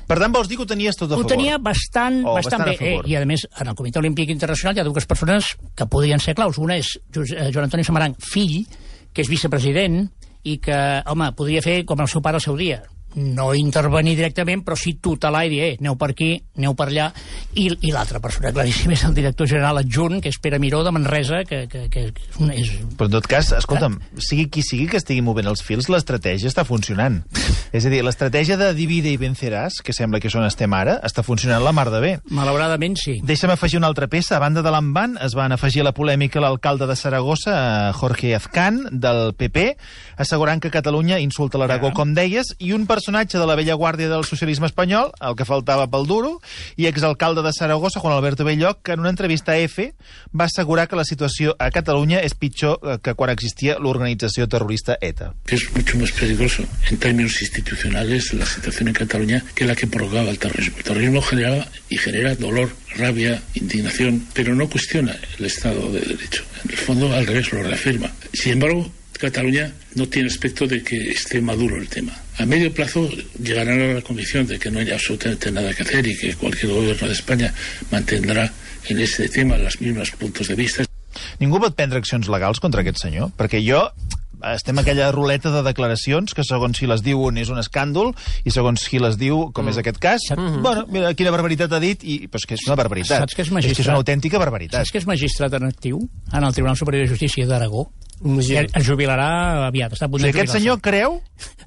Per 0.06 0.18
tant, 0.20 0.34
vols 0.36 0.50
dir 0.50 0.58
que 0.60 0.66
ho 0.66 0.68
tenies 0.68 0.98
tot 1.00 1.10
a 1.10 1.16
Ho 1.16 1.24
favor? 1.24 1.32
tenia 1.32 1.58
bastant, 1.58 2.20
O 2.28 2.36
bastant, 2.36 2.66
bastant 2.66 2.82
bé. 2.84 2.90
Eh. 3.00 3.12
I, 3.14 3.16
a 3.16 3.26
més, 3.26 3.46
en 3.64 3.72
el 3.72 3.76
Comitè 3.80 3.98
Olímpic 3.98 4.30
Internacional 4.30 4.76
hi 4.76 4.82
ha 4.82 4.86
dues 4.86 5.08
persones 5.08 5.54
que 5.74 5.88
podrien 5.88 6.20
ser 6.20 6.36
claus. 6.36 6.60
Una 6.60 6.76
és 6.78 6.98
eh, 7.16 7.48
Joan 7.50 7.66
Antoni 7.66 7.86
Samaranc, 7.88 8.20
fill, 8.20 8.66
que 9.14 9.24
és 9.24 9.32
vicepresident, 9.32 10.04
i 10.44 10.58
que, 10.62 10.78
home, 11.08 11.32
podria 11.38 11.62
fer 11.64 11.86
com 11.88 12.02
el 12.02 12.10
seu 12.12 12.22
pare 12.22 12.42
al 12.42 12.44
seu 12.44 12.58
dia, 12.60 12.82
no 13.16 13.54
intervenir 13.56 14.16
directament, 14.16 14.64
però 14.66 14.76
sí 14.80 14.96
tutelar 15.02 15.46
i 15.46 15.52
dir, 15.52 15.62
eh, 15.66 15.78
aneu 15.80 15.98
per 16.00 16.12
aquí, 16.14 16.32
aneu 16.58 16.76
per 16.78 16.88
allà, 16.90 17.10
i, 17.56 17.68
i 17.88 17.92
l'altra 17.92 18.20
persona 18.24 18.52
claríssima 18.54 18.94
és 18.98 19.04
el 19.08 19.16
director 19.18 19.48
general 19.50 19.82
adjunt, 19.82 20.22
que 20.22 20.32
és 20.32 20.40
Pere 20.42 20.60
Miró 20.60 20.84
de 20.84 20.92
Manresa, 20.96 21.44
que, 21.48 21.66
que, 21.72 21.88
que 21.92 22.06
és, 22.08 22.40
un, 22.40 22.52
és 22.56 22.72
Però 22.98 23.10
en 23.10 23.18
tot 23.18 23.28
cas, 23.28 23.52
escolta'm, 23.58 24.00
sigui 24.18 24.48
qui 24.52 24.64
sigui 24.66 24.88
que 24.92 25.00
estigui 25.02 25.22
movent 25.26 25.50
els 25.52 25.64
fils, 25.66 25.90
l'estratègia 25.92 26.50
està 26.52 26.66
funcionant. 26.68 27.22
És 27.72 27.86
a 27.88 27.90
dir, 27.92 28.02
l'estratègia 28.04 28.58
de 28.60 28.74
divide 28.76 29.08
i 29.14 29.18
venceràs, 29.20 29.78
que 29.80 29.94
sembla 29.96 30.20
que 30.20 30.28
és 30.28 30.36
on 30.36 30.44
estem 30.44 30.74
ara, 30.76 30.98
està 31.08 31.24
funcionant 31.24 31.64
la 31.64 31.72
mar 31.72 31.86
de 31.92 32.02
bé. 32.04 32.10
malauradament 32.36 32.98
sí. 33.00 33.22
Deixa'm 33.24 33.54
afegir 33.54 33.80
una 33.80 33.88
altra 33.88 34.10
peça. 34.12 34.36
A 34.36 34.42
banda 34.44 34.60
de 34.62 34.72
l'Amban, 34.74 35.18
es 35.24 35.36
van 35.40 35.56
afegir 35.56 35.80
a 35.80 35.86
la 35.88 35.94
polèmica 35.96 36.42
l'alcalde 36.44 36.88
de 36.90 36.98
Saragossa, 37.00 37.54
eh, 37.56 37.94
Jorge 37.96 38.34
Azcán, 38.36 38.82
del 38.92 39.34
PP, 39.40 39.78
assegurant 40.18 40.60
que 40.60 40.72
Catalunya 40.74 41.20
insulta 41.24 41.58
l'Aragó, 41.62 41.94
Ja. 41.94 41.94
com 41.94 42.14
deies, 42.14 42.56
i 42.60 42.74
un 42.76 42.86
personatge 43.02 43.40
de 43.40 43.48
la 43.50 43.56
vella 43.58 43.74
guàrdia 43.74 44.10
del 44.12 44.24
socialisme 44.28 44.68
espanyol, 44.70 45.10
el 45.26 45.36
que 45.38 45.48
faltava 45.48 45.88
pel 45.90 46.06
duro, 46.06 46.36
i 46.78 46.86
exalcalde 46.86 47.42
de 47.42 47.52
Saragossa, 47.56 48.00
Juan 48.00 48.14
Alberto 48.14 48.46
Belloc, 48.46 48.84
que 48.86 48.94
en 48.94 49.02
una 49.02 49.10
entrevista 49.10 49.54
a 49.54 49.58
EFE 49.58 49.94
va 50.38 50.46
assegurar 50.46 50.88
que 50.88 51.00
la 51.00 51.06
situació 51.08 51.56
a 51.58 51.72
Catalunya 51.74 52.22
és 52.22 52.38
pitjor 52.38 52.78
eh, 52.84 53.00
que 53.02 53.16
quan 53.18 53.34
existia 53.34 53.80
l'organització 53.82 54.48
terrorista 54.48 54.98
ETA. 55.02 55.34
es 55.48 55.66
mucho 55.76 55.98
más 55.98 56.12
peligroso 56.12 56.64
en 56.90 56.98
términos 56.98 57.42
institucionales 57.42 58.34
la 58.34 58.46
situación 58.46 58.90
en 58.90 58.94
Cataluña 58.94 59.44
que 59.56 59.66
la 59.66 59.76
que 59.76 59.88
provocaba 59.88 60.30
el 60.30 60.38
terrorismo. 60.38 60.78
El 60.78 60.84
terrorismo 60.84 61.22
generaba 61.22 61.66
y 61.90 61.98
genera 61.98 62.36
dolor, 62.36 62.70
rabia, 62.96 63.42
indignación, 63.56 64.28
pero 64.34 64.54
no 64.54 64.70
cuestiona 64.70 65.18
el 65.40 65.46
Estado 65.46 65.92
de 65.92 66.02
Derecho. 66.02 66.44
En 66.66 66.72
el 66.72 66.78
fondo, 66.78 67.14
al 67.14 67.26
revés, 67.26 67.52
lo 67.52 67.64
reafirma. 67.64 68.12
Sin 68.34 68.54
embargo, 68.54 68.92
Cataluña 69.22 69.72
no 69.94 70.08
tiene 70.08 70.30
aspecto 70.30 70.66
de 70.66 70.82
que 70.82 70.98
esté 71.12 71.40
maduro 71.42 71.78
el 71.78 71.88
tema. 71.88 72.12
A 72.40 72.46
medio 72.46 72.74
plazo 72.74 73.08
llegarán 73.38 73.80
a 73.80 73.94
la 73.94 74.02
convicción 74.02 74.48
de 74.48 74.58
que 74.58 74.72
no 74.72 74.80
hay 74.80 74.90
absolutamente 74.90 75.52
nada 75.52 75.74
que 75.76 75.84
hacer 75.84 76.08
y 76.08 76.18
que 76.18 76.34
cualquier 76.34 76.72
gobierno 76.72 77.08
de 77.08 77.14
España 77.14 77.54
mantendrá 77.92 78.52
en 78.90 79.00
este 79.00 79.30
tema 79.30 79.58
los 79.58 79.80
mismos 79.80 80.10
puntos 80.12 80.48
de 80.48 80.56
vista. 80.56 80.84
Ningú 81.38 81.60
pot 81.62 81.76
prendre 81.78 82.00
accions 82.02 82.30
legals 82.32 82.62
contra 82.64 82.82
aquest 82.82 82.98
senyor? 83.04 83.30
Perquè 83.38 83.62
jo 83.62 83.84
estem 84.50 84.80
a 84.80 84.82
aquella 84.82 85.12
ruleta 85.14 85.52
de 85.54 85.62
declaracions 85.68 86.34
que 86.34 86.46
segons 86.48 86.80
si 86.82 86.90
les 86.90 87.04
diu 87.06 87.22
un 87.22 87.38
és 87.38 87.52
un 87.54 87.62
escàndol 87.62 88.16
i 88.42 88.54
segons 88.54 88.88
qui 88.90 88.98
les 89.02 89.20
diu, 89.22 89.50
com 89.54 89.70
és 89.70 89.78
aquest 89.78 90.02
cas, 90.02 90.32
bueno, 90.34 90.88
mira, 90.90 91.14
quina 91.14 91.34
barbaritat 91.34 91.78
ha 91.78 91.82
dit, 91.84 92.02
i, 92.02 92.24
però 92.26 92.42
és 92.42 92.48
que 92.50 92.58
és 92.58 92.66
una 92.66 92.80
barbaritat. 92.80 93.22
Saps 93.22 93.38
que 93.38 93.46
és 93.46 93.50
és, 93.50 93.54
que 93.54 93.60
és 93.60 93.60
magistrat? 93.60 93.92
una 93.92 94.02
autèntica 94.02 94.42
barbaritat. 94.42 94.82
Saps 94.82 94.96
que 94.96 95.04
és 95.04 95.10
magistrat 95.10 95.60
en 95.62 95.70
actiu 95.70 96.02
en 96.32 96.48
el 96.48 96.58
Tribunal 96.58 96.80
Superior 96.80 97.06
de 97.06 97.14
Justícia 97.14 97.46
d'Aragó? 97.46 97.92
Imagina't. 98.24 98.70
Es 98.78 98.86
jubilarà 98.86 99.28
aviat, 99.68 99.94
està 99.96 100.06
a 100.06 100.10
O 100.10 100.12
punt 100.14 100.22
sigui, 100.22 100.32
de 100.34 100.40
aquest 100.44 100.54
senyor 100.60 100.80
creu, 100.82 101.22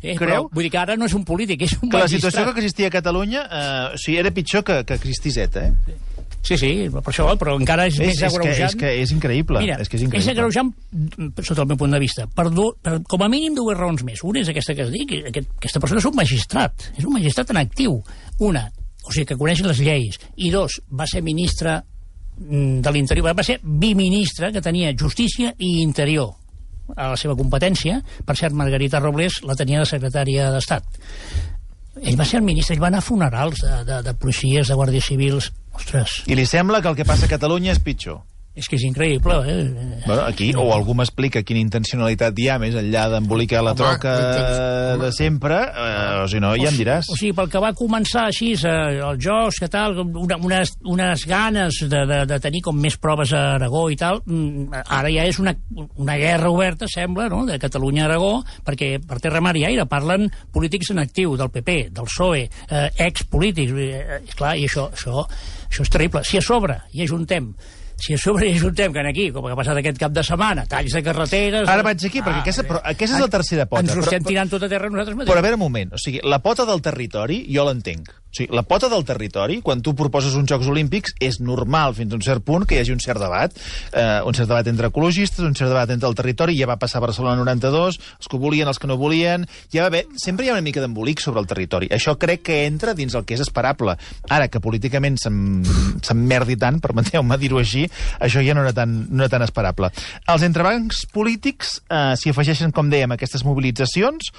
Eh, 0.04 0.14
creu 0.14 0.44
però, 0.44 0.48
vull 0.52 0.62
dir 0.66 0.70
que 0.70 0.78
ara 0.78 0.96
no 0.96 1.06
és 1.08 1.14
un 1.16 1.24
polític, 1.24 1.62
és 1.64 1.72
un 1.80 1.88
que 1.88 1.96
la 1.96 2.04
magistrat. 2.04 2.30
situació 2.32 2.54
que 2.54 2.60
existia 2.60 2.86
a 2.88 2.92
Catalunya 2.92 3.42
eh, 3.50 3.94
o 3.94 3.98
sigui, 3.98 4.18
era 4.20 4.30
pitjor 4.30 4.62
que, 4.62 4.84
que 4.84 4.94
existís 4.94 5.36
ETA, 5.40 5.68
eh? 5.68 5.96
Sí, 6.44 6.58
sí, 6.60 6.90
per 6.92 7.00
això, 7.08 7.24
però 7.40 7.54
encara 7.56 7.86
és, 7.88 7.94
És, 7.96 8.00
més 8.04 8.18
és, 8.18 8.20
que, 8.20 8.26
agreujant. 8.26 8.68
és, 8.68 8.74
que 8.76 8.90
és 9.00 9.12
increïble. 9.16 9.62
Mira, 9.64 9.78
és 9.80 9.88
que 9.88 9.96
és 9.96 10.02
és 10.02 10.06
increïble. 10.10 10.30
agreujant 10.34 10.74
mm, 10.92 11.40
sota 11.42 11.62
el 11.64 11.68
meu 11.72 11.78
punt 11.80 11.90
de 11.96 11.98
vista. 12.02 12.26
Per, 12.28 12.50
du, 12.52 12.66
per 12.84 12.98
com 13.08 13.24
a 13.24 13.28
mínim 13.32 13.54
dues 13.56 13.78
raons 13.78 14.04
més. 14.04 14.20
Una 14.22 14.40
és 14.44 14.50
aquesta 14.52 14.74
que 14.76 14.84
es 14.84 14.92
dic, 14.92 15.08
que 15.08 15.22
aquest, 15.32 15.48
aquesta 15.56 15.80
persona 15.80 16.02
és 16.04 16.08
un 16.10 16.14
magistrat, 16.20 16.90
és 16.98 17.04
un 17.08 17.14
magistrat 17.16 17.50
en 17.50 17.62
actiu. 17.62 17.96
Una, 18.44 18.66
o 19.08 19.10
sigui, 19.10 19.24
que 19.32 19.38
coneix 19.40 19.64
les 19.64 19.80
lleis. 19.80 20.20
I 20.36 20.50
dos, 20.52 20.82
va 20.92 21.06
ser 21.08 21.22
ministre 21.24 21.78
mm, 22.36 22.80
de 22.84 22.92
l'Interior, 22.92 23.32
va 23.32 23.42
ser 23.42 23.58
biministre 23.64 24.52
que 24.52 24.60
tenia 24.60 24.92
Justícia 24.92 25.54
i 25.56 25.78
Interior 25.80 26.34
a 26.96 27.10
la 27.12 27.18
seva 27.20 27.36
competència. 27.38 28.00
Per 28.26 28.36
cert, 28.38 28.54
Margarita 28.56 29.00
Robles 29.02 29.40
la 29.48 29.56
tenia 29.58 29.82
de 29.82 29.88
secretària 29.88 30.50
d'Estat. 30.54 30.86
Ell 32.02 32.18
va 32.18 32.26
ser 32.26 32.40
el 32.40 32.46
ministre, 32.46 32.74
ell 32.74 32.82
va 32.82 32.90
anar 32.90 33.00
a 33.00 33.06
funerals 33.06 33.62
de, 33.62 33.74
de, 33.86 34.02
de 34.02 34.14
policies, 34.18 34.68
de 34.68 34.76
guàrdies 34.78 35.10
civils. 35.12 35.52
Ostres, 35.74 36.22
I 36.26 36.36
li 36.38 36.46
sembla 36.46 36.82
que 36.82 36.90
el 36.90 36.98
que 36.98 37.06
passa 37.06 37.28
a 37.28 37.32
Catalunya 37.32 37.72
és 37.74 37.82
pitjor. 37.82 38.20
És 38.54 38.68
que 38.70 38.76
és 38.78 38.84
increïble, 38.86 39.34
eh? 39.50 39.62
Bueno, 40.06 40.22
aquí, 40.28 40.52
o 40.54 40.68
algú 40.70 40.94
m'explica 40.94 41.42
quina 41.42 41.58
intencionalitat 41.58 42.38
hi 42.38 42.46
ha 42.52 42.58
més 42.62 42.76
enllà 42.78 43.08
d'embolicar 43.10 43.64
la 43.66 43.72
Home, 43.74 43.80
troca 43.80 44.12
home. 44.14 45.00
de 45.02 45.10
sempre, 45.16 45.58
eh, 45.74 46.22
o 46.22 46.28
si 46.30 46.38
no, 46.38 46.52
ja 46.60 46.70
em 46.70 46.78
diràs. 46.78 47.10
O 47.10 47.18
sigui, 47.18 47.32
pel 47.34 47.50
que 47.50 47.62
va 47.64 47.72
començar 47.74 48.28
així, 48.30 48.52
eh, 48.54 49.00
els 49.02 49.18
jocs, 49.24 49.58
que 49.58 49.70
tal, 49.72 49.98
una, 50.06 50.38
unes, 50.38 50.76
unes 50.86 51.26
ganes 51.26 51.82
de, 51.82 52.04
de, 52.06 52.20
de 52.30 52.40
tenir 52.46 52.62
com 52.62 52.78
més 52.78 52.96
proves 53.02 53.34
a 53.34 53.42
Aragó 53.56 53.88
i 53.90 53.98
tal, 53.98 54.22
mm, 54.22 54.86
ara 54.86 55.10
ja 55.10 55.26
és 55.26 55.42
una, 55.42 55.56
una 55.98 56.18
guerra 56.22 56.54
oberta, 56.54 56.86
sembla, 56.86 57.26
no?, 57.32 57.42
de 57.50 57.58
Catalunya-Aragó, 57.58 58.36
perquè 58.64 58.96
per 59.02 59.18
terra, 59.18 59.42
mar 59.42 59.56
i 59.58 59.66
aire 59.66 59.88
parlen 59.90 60.30
polítics 60.54 60.94
en 60.94 61.02
actiu, 61.02 61.34
del 61.36 61.50
PP, 61.50 61.80
del 61.90 62.06
PSOE, 62.06 62.46
eh, 62.70 62.88
expolítics, 63.02 63.74
eh, 63.74 64.20
clar, 64.38 64.54
i 64.62 64.68
això, 64.70 64.92
això, 64.94 65.26
això 65.66 65.82
és 65.82 65.90
terrible. 65.90 66.22
Si 66.22 66.38
a 66.38 66.44
sobre 66.44 66.84
hi 66.94 67.02
ajuntem 67.02 67.50
si 68.00 68.14
a 68.14 68.18
sobre 68.18 68.48
hi 68.48 68.56
ajuntem 68.58 68.92
que 68.92 69.04
aquí, 69.06 69.28
com 69.32 69.46
que 69.46 69.52
ha 69.54 69.58
passat 69.58 69.78
aquest 69.80 70.00
cap 70.00 70.12
de 70.14 70.24
setmana, 70.26 70.66
talls 70.70 70.96
de 70.96 71.02
carreteres... 71.04 71.68
Ara 71.70 71.86
vaig 71.86 72.04
aquí, 72.08 72.20
perquè 72.24 72.42
aquesta, 72.42 72.66
però, 72.68 72.82
aquesta 72.94 73.16
és 73.16 73.24
la 73.24 73.30
tercera 73.32 73.66
pota. 73.70 73.84
Ens 73.84 73.94
ho 73.94 74.00
però, 74.00 74.10
estem 74.10 74.26
tirant 74.26 74.52
tot 74.52 74.66
a 74.66 74.70
terra 74.72 74.90
nosaltres 74.90 75.16
mateixos. 75.16 75.32
però 75.32 75.44
a 75.44 75.46
veure 75.46 75.60
un 75.60 75.64
moment, 75.64 75.94
o 75.94 76.00
sigui, 76.02 76.22
la 76.24 76.40
pota 76.44 76.66
del 76.68 76.82
territori 76.84 77.44
jo 77.54 77.66
l'entenc. 77.68 78.10
O 78.34 78.36
sigui, 78.36 78.50
la 78.50 78.64
pota 78.66 78.88
del 78.90 79.04
territori, 79.06 79.60
quan 79.62 79.78
tu 79.78 79.92
proposes 79.94 80.34
uns 80.34 80.48
Jocs 80.50 80.66
Olímpics, 80.66 81.12
és 81.22 81.36
normal 81.38 81.94
fins 81.94 82.10
a 82.10 82.16
un 82.18 82.22
cert 82.26 82.42
punt 82.42 82.64
que 82.66 82.74
hi 82.74 82.80
hagi 82.82 82.90
un 82.90 82.98
cert 82.98 83.20
debat. 83.22 83.54
Eh, 83.94 84.18
un 84.26 84.34
cert 84.34 84.48
debat 84.50 84.66
entre 84.66 84.88
ecologistes, 84.90 85.38
un 85.46 85.54
cert 85.54 85.70
debat 85.70 85.90
entre 85.94 86.08
el 86.10 86.16
territori, 86.18 86.56
ja 86.58 86.66
va 86.66 86.74
passar 86.82 86.98
a 86.98 87.04
Barcelona 87.06 87.36
92, 87.44 88.00
els 88.18 88.26
que 88.32 88.40
volien, 88.42 88.66
els 88.66 88.80
que 88.82 88.90
no 88.90 88.96
volien... 88.98 89.46
Ja 89.70 89.84
va 89.84 89.92
haver... 89.92 90.00
Sempre 90.18 90.46
hi 90.46 90.50
ha 90.50 90.56
una 90.56 90.64
mica 90.66 90.82
d'embolic 90.82 91.22
sobre 91.22 91.38
el 91.38 91.46
territori. 91.46 91.86
Això 91.94 92.16
crec 92.18 92.42
que 92.48 92.56
entra 92.66 92.96
dins 92.98 93.14
el 93.14 93.22
que 93.24 93.38
és 93.38 93.44
esperable. 93.46 93.94
Ara, 94.28 94.48
que 94.50 94.58
políticament 94.58 95.14
s'em- 95.22 95.62
s'emmerdi 96.02 96.58
tant, 96.58 96.80
permeteu-me 96.88 97.38
dir-ho 97.38 97.62
així, 97.62 97.86
això 98.18 98.42
ja 98.42 98.58
no 98.58 98.66
era 98.66 98.74
tan, 98.74 98.96
no 99.14 99.22
era 99.22 99.30
tan 99.36 99.46
esperable. 99.46 99.92
Els 100.26 100.42
entrebancs 100.42 101.04
polítics 101.14 101.76
eh, 101.86 102.16
s'hi 102.18 102.34
afegeixen, 102.34 102.74
com 102.74 102.90
dèiem, 102.90 103.14
aquestes 103.14 103.46
mobilitzacions. 103.46 104.32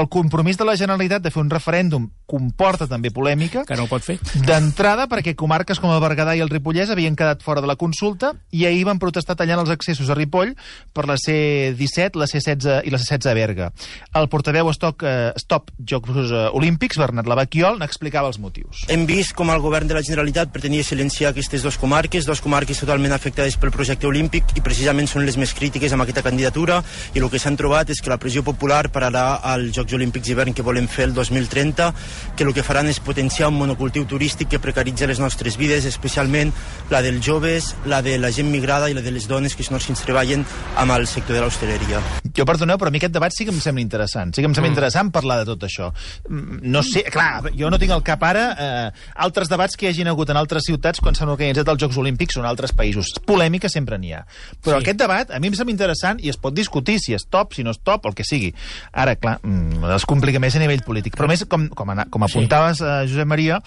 El 0.00 0.08
compromís 0.08 0.56
de 0.56 0.64
la 0.64 0.78
Generalitat 0.80 1.20
de 1.28 1.30
fer 1.36 1.44
un 1.44 1.52
referèndum 1.52 2.08
comporta 2.32 2.88
també 2.88 3.10
polèmica. 3.12 3.41
Que 3.50 3.76
no 3.78 3.86
ho 3.86 3.90
pot 3.90 4.04
fer. 4.04 4.18
D'entrada, 4.46 5.08
perquè 5.10 5.34
comarques 5.38 5.80
com 5.82 5.92
el 5.92 6.00
Berguedà 6.02 6.36
i 6.36 6.42
el 6.44 6.50
Ripollès 6.52 6.92
havien 6.92 7.16
quedat 7.18 7.42
fora 7.42 7.62
de 7.64 7.70
la 7.70 7.76
consulta 7.80 8.32
i 8.50 8.66
ahir 8.68 8.84
van 8.88 9.00
protestar 9.02 9.36
tallant 9.38 9.62
els 9.62 9.72
accessos 9.74 10.10
a 10.10 10.16
Ripoll 10.18 10.54
per 10.92 11.06
la 11.08 11.16
C-17, 11.20 12.18
la 12.20 12.28
C-16 12.30 12.82
i 12.86 12.92
la 12.92 13.00
C-16 13.00 13.30
a 13.30 13.34
Berga. 13.36 13.70
El 14.18 14.28
portaveu 14.32 14.70
Stop, 14.72 15.02
eh, 15.02 15.32
Stop 15.40 15.72
Jocs 15.78 16.30
eh, 16.30 16.44
Olímpics, 16.52 16.98
Bernat 17.00 17.28
Lavaquiol, 17.30 17.78
n'explicava 17.80 18.30
els 18.30 18.38
motius. 18.42 18.84
Hem 18.92 19.06
vist 19.08 19.34
com 19.38 19.50
el 19.50 19.62
govern 19.64 19.88
de 19.90 19.96
la 19.96 20.04
Generalitat 20.04 20.52
pretenia 20.54 20.84
silenciar 20.84 21.32
aquestes 21.32 21.64
dues 21.64 21.78
comarques, 21.80 22.26
dues 22.28 22.42
comarques 22.44 22.80
totalment 22.82 23.14
afectades 23.16 23.56
pel 23.60 23.72
projecte 23.74 24.08
olímpic 24.08 24.56
i 24.56 24.64
precisament 24.64 25.08
són 25.10 25.26
les 25.26 25.38
més 25.40 25.54
crítiques 25.56 25.92
amb 25.92 26.04
aquesta 26.04 26.24
candidatura 26.24 26.82
i 27.14 27.22
el 27.22 27.30
que 27.32 27.40
s'han 27.42 27.56
trobat 27.58 27.90
és 27.92 28.00
que 28.02 28.12
la 28.12 28.18
pressió 28.20 28.44
popular 28.46 28.84
pararà 28.92 29.40
als 29.52 29.72
Jocs 29.76 29.96
Olímpics 29.96 30.26
d'hivern 30.28 30.54
que 30.54 30.64
volem 30.66 30.88
fer 30.90 31.08
el 31.08 31.14
2030, 31.16 31.90
que 32.36 32.44
el 32.44 32.52
que 32.54 32.64
faran 32.66 32.90
és 32.90 33.00
potenciar 33.00 33.31
un 33.40 33.56
monocultiu 33.56 34.04
turístic 34.04 34.50
que 34.52 34.60
precaritza 34.60 35.06
les 35.08 35.20
nostres 35.20 35.56
vides, 35.56 35.86
especialment 35.88 36.52
la 36.90 37.00
dels 37.02 37.24
joves, 37.24 37.72
la 37.88 38.02
de 38.04 38.18
la 38.20 38.30
gent 38.34 38.50
migrada 38.52 38.90
i 38.90 38.94
la 38.94 39.00
de 39.00 39.10
les 39.14 39.28
dones 39.28 39.56
que 39.56 39.64
no 39.72 39.80
s'hi 39.80 39.94
treballen 40.04 40.44
amb 40.76 40.92
el 40.92 41.06
sector 41.06 41.36
de 41.36 41.42
l'hostaleria. 41.44 42.00
Jo, 42.32 42.44
perdoneu, 42.48 42.78
però 42.80 42.88
a 42.88 42.92
mi 42.92 43.00
aquest 43.00 43.14
debat 43.14 43.32
sí 43.34 43.46
que 43.48 43.52
em 43.54 43.60
sembla 43.60 43.82
interessant. 43.82 44.34
Sí 44.34 44.42
que 44.42 44.48
em 44.48 44.54
sembla 44.54 44.70
mm. 44.70 44.74
interessant 44.74 45.12
parlar 45.12 45.40
de 45.42 45.48
tot 45.48 45.64
això. 45.68 45.90
Mm, 46.28 46.60
No 46.72 46.82
sé, 46.86 47.02
clar, 47.12 47.50
jo 47.56 47.70
no 47.70 47.78
tinc 47.80 47.92
al 47.92 48.04
cap 48.06 48.22
ara 48.24 48.44
eh, 48.52 48.86
altres 49.26 49.50
debats 49.50 49.76
que 49.76 49.86
hi 49.86 49.90
hagin 49.92 50.08
hagut 50.08 50.30
en 50.32 50.38
altres 50.40 50.64
ciutats 50.68 51.00
quan 51.02 51.16
s'han 51.16 51.32
organitzat 51.32 51.68
els 51.68 51.82
Jocs 51.82 51.98
Olímpics 52.00 52.36
o 52.38 52.42
en 52.42 52.48
altres 52.48 52.72
països. 52.76 53.12
Polèmica 53.28 53.68
sempre 53.72 53.98
n'hi 54.00 54.14
ha. 54.16 54.22
Però 54.64 54.78
sí. 54.78 54.86
aquest 54.86 55.00
debat 55.02 55.32
a 55.32 55.40
mi 55.42 55.50
em 55.50 55.58
sembla 55.58 55.74
interessant 55.74 56.20
i 56.22 56.32
es 56.32 56.38
pot 56.40 56.54
discutir 56.56 56.98
si 57.02 57.16
és 57.16 57.26
top, 57.28 57.56
si 57.56 57.64
no 57.66 57.74
és 57.74 57.80
top, 57.84 58.08
el 58.08 58.16
que 58.16 58.26
sigui. 58.26 58.52
Ara, 58.92 59.16
clar, 59.20 59.38
mm, 59.42 59.84
es 59.96 60.06
complica 60.08 60.40
més 60.42 60.56
a 60.56 60.62
nivell 60.62 60.84
polític. 60.86 61.16
Però 61.18 61.28
més, 61.30 61.44
com, 61.48 61.68
com, 61.76 61.92
com 62.10 62.26
apuntaves, 62.28 62.80
eh, 62.80 62.96
Josep 63.10 63.21
Maria, 63.28 63.60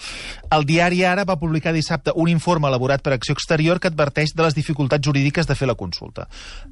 el 0.52 0.66
diari 0.68 1.02
Ara 1.04 1.24
va 1.28 1.38
publicar 1.40 1.74
dissabte 1.74 2.14
un 2.14 2.30
informe 2.32 2.68
elaborat 2.68 3.02
per 3.04 3.14
Acció 3.16 3.36
Exterior 3.36 3.80
que 3.80 3.90
adverteix 3.92 4.34
de 4.36 4.46
les 4.46 4.56
dificultats 4.56 5.04
jurídiques 5.06 5.46
de 5.46 5.56
fer 5.58 5.68
la 5.68 5.76
consulta. 5.78 6.26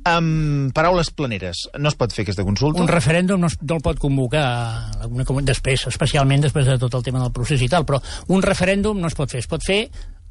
Amb 0.09 0.73
paraules 0.77 1.11
planeres, 1.11 1.67
no 1.79 1.93
es 1.93 1.99
pot 1.99 2.13
fer 2.15 2.25
aquesta 2.27 2.47
consulta? 2.47 2.83
Un 2.83 2.91
referèndum 2.91 3.41
no, 3.41 3.51
es, 3.53 3.59
no 3.61 3.79
el 3.79 3.85
pot 3.85 4.01
convocar 4.03 4.45
després, 5.45 5.87
especialment 5.91 6.45
després 6.45 6.67
de 6.69 6.79
tot 6.81 6.95
el 6.95 7.07
tema 7.07 7.23
del 7.23 7.33
procés 7.35 7.63
i 7.63 7.71
tal, 7.71 7.87
però 7.89 8.01
un 8.29 8.43
referèndum 8.45 9.01
no 9.01 9.11
es 9.11 9.17
pot 9.19 9.31
fer. 9.31 9.45
Es 9.45 9.51
pot 9.51 9.65
fer 9.65 9.85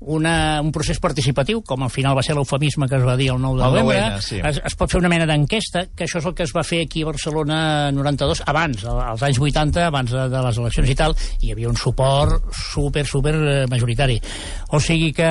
una, 0.05 0.61
un 0.61 0.71
procés 0.71 0.99
participatiu, 0.99 1.61
com 1.65 1.83
al 1.83 1.89
final 1.93 2.15
va 2.17 2.23
ser 2.23 2.35
l'eufemisme 2.35 2.87
que 2.89 2.95
es 2.99 3.05
va 3.05 3.15
dir 3.17 3.31
el 3.33 3.39
9 3.41 3.59
de 3.59 3.63
novembre. 3.69 3.99
9N, 3.99 4.21
sí. 4.21 4.39
es, 4.43 4.61
es 4.65 4.75
pot 4.79 4.91
fer 4.91 4.99
una 4.99 5.09
mena 5.11 5.25
d'enquesta, 5.29 5.85
que 5.95 6.05
això 6.07 6.19
és 6.19 6.25
el 6.29 6.33
que 6.35 6.43
es 6.43 6.53
va 6.55 6.63
fer 6.63 6.81
aquí 6.85 7.03
a 7.03 7.11
Barcelona 7.11 7.91
92, 7.91 8.43
abans, 8.47 8.83
al- 8.85 9.01
als 9.13 9.23
anys 9.23 9.39
80, 9.39 9.85
abans 9.87 10.11
de, 10.11 10.27
de 10.29 10.41
les 10.47 10.57
eleccions 10.63 10.89
i 10.89 10.95
tal, 10.99 11.15
i 11.41 11.47
hi 11.47 11.51
havia 11.55 11.69
un 11.69 11.77
suport 11.79 12.43
super, 12.53 13.05
super 13.07 13.33
eh, 13.35 13.65
majoritari. 13.71 14.19
O 14.73 14.79
sigui 14.81 15.11
que 15.13 15.27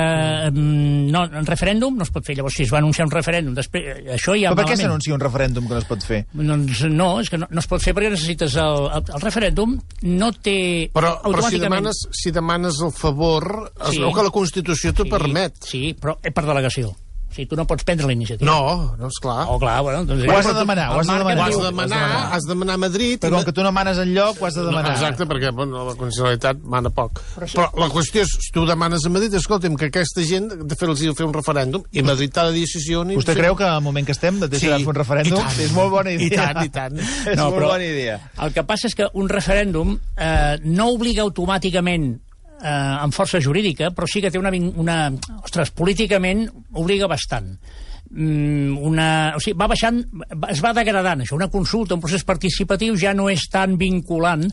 mm, 0.51 1.11
no, 1.11 1.25
en 1.25 1.45
referèndum 1.45 1.97
no 1.97 2.03
es 2.07 2.11
pot 2.13 2.25
fer. 2.25 2.35
Llavors, 2.37 2.55
si 2.57 2.63
es 2.67 2.71
va 2.73 2.79
anunciar 2.81 3.05
un 3.07 3.11
referèndum, 3.13 3.53
després, 3.57 3.83
eh, 4.03 4.15
això 4.17 4.33
ja 4.39 4.51
Però 4.53 4.61
per 4.61 4.65
què 4.65 4.75
malament. 4.75 4.87
s'anuncia 4.87 5.13
un 5.17 5.23
referèndum 5.23 5.67
que 5.67 5.73
no 5.77 5.81
es 5.83 5.89
pot 5.89 6.03
fer? 6.07 6.23
Doncs 6.33 6.83
no, 6.89 7.09
és 7.21 7.29
que 7.29 7.37
no, 7.41 7.47
no 7.49 7.59
es 7.63 7.67
pot 7.69 7.81
fer 7.83 7.93
perquè 7.95 8.11
necessites 8.13 8.55
el, 8.61 8.87
el, 8.99 9.03
el 9.17 9.21
referèndum 9.23 9.77
no 10.09 10.31
té 10.33 10.57
Però, 10.93 11.15
però 11.23 11.47
si, 11.49 11.59
demanes, 11.61 12.03
si 12.15 12.31
demanes 12.31 12.79
el 12.83 12.91
favor, 12.95 13.71
es 13.83 13.93
Sí. 13.93 13.99
veu 14.01 14.11
que 14.15 14.23
la 14.25 14.31
Constitució 14.33 14.62
t'ho 14.63 15.03
sí, 15.05 15.09
permet. 15.11 15.59
Sí, 15.67 15.83
però 15.99 16.17
és 16.23 16.33
per 16.33 16.45
delegació. 16.47 16.95
O 17.33 17.35
sigui, 17.35 17.47
tu 17.49 17.55
no 17.57 17.63
pots 17.65 17.81
prendre 17.81 18.05
la 18.05 18.13
iniciativa. 18.13 18.45
No, 18.45 18.93
no, 18.93 19.07
esclar. 19.09 19.47
Oh, 19.49 19.55
clar, 19.57 19.79
bueno, 19.81 20.03
doncs... 20.05 20.21
Ho 20.29 20.35
has 20.37 20.45
de 20.45 20.51
demanar, 20.53 20.91
ho 20.93 20.99
has 20.99 21.07
de 21.09 21.15
demanar. 21.17 21.39
Ho 21.39 21.47
has 21.47 21.55
de 21.57 21.63
demanar, 21.65 22.01
has 22.35 22.43
de 22.45 22.49
demanar 22.51 22.75
a 22.75 22.81
Madrid... 22.83 23.15
Però 23.23 23.31
i 23.31 23.33
com 23.39 23.47
que 23.47 23.53
tu 23.57 23.63
no 23.65 23.71
manes 23.73 23.97
enlloc, 23.97 24.37
ho 24.37 24.45
has 24.45 24.53
de 24.53 24.61
No, 24.61 24.67
demanar. 24.69 24.91
exacte, 24.93 25.25
perquè 25.25 25.49
bueno, 25.49 25.81
la 25.87 25.95
condicionalitat 25.97 26.59
mana 26.61 26.91
poc. 26.93 27.23
Però, 27.33 27.47
sí. 27.49 27.57
la 27.57 27.87
qüestió 27.89 28.21
és, 28.21 28.35
si 28.37 28.51
tu 28.53 28.67
demanes 28.69 29.07
a 29.09 29.09
Madrid, 29.09 29.33
escolta'm, 29.39 29.73
que 29.81 29.89
aquesta 29.89 30.21
gent 30.29 30.51
de 30.61 30.77
fer-los 30.77 31.01
fer 31.17 31.25
un 31.25 31.33
referèndum, 31.33 31.81
i 31.89 32.03
Madrid 32.05 32.29
t'ha 32.37 32.45
de 32.53 32.67
sí 32.69 32.93
o 32.93 33.01
ni... 33.01 33.17
Vostè 33.17 33.33
sí. 33.33 33.39
creu 33.41 33.57
que 33.57 33.65
al 33.65 33.81
moment 33.81 34.05
que 34.05 34.13
estem 34.13 34.37
de 34.37 34.51
deixar 34.53 34.77
de 34.77 34.83
fer 34.85 34.93
un 34.93 34.99
referèndum 35.01 35.41
és 35.57 35.73
molt 35.73 35.89
bona 35.89 36.13
idea? 36.13 36.29
I 36.29 36.37
tant, 36.37 36.61
i 36.61 36.69
tant. 36.77 37.01
és 37.33 37.33
No, 37.33 37.47
molt 37.49 37.57
però- 37.63 37.71
bona 37.73 37.89
idea. 37.89 38.19
El 38.45 38.53
que 38.53 38.61
passa 38.69 38.91
és 38.91 38.93
que 38.93 39.09
un 39.17 39.25
referèndum 39.33 39.97
eh, 40.21 40.59
no 40.69 40.91
obliga 40.93 41.25
automàticament 41.25 42.11
eh, 42.63 43.03
amb 43.03 43.13
força 43.15 43.41
jurídica, 43.43 43.91
però 43.91 44.07
sí 44.09 44.23
que 44.23 44.31
té 44.31 44.39
una... 44.39 44.51
una 44.79 44.97
ostres, 45.43 45.73
políticament 45.75 46.47
obliga 46.79 47.09
bastant. 47.11 47.53
Mm, 48.13 48.77
una, 48.77 49.07
o 49.35 49.41
sigui, 49.43 49.57
va 49.59 49.67
baixant, 49.71 50.03
es 50.53 50.61
va 50.63 50.73
degradant 50.77 51.23
això. 51.23 51.35
Una 51.35 51.51
consulta, 51.51 51.97
un 51.97 52.03
procés 52.03 52.25
participatiu 52.27 52.95
ja 52.99 53.13
no 53.17 53.29
és 53.31 53.47
tan 53.51 53.75
vinculant 53.81 54.45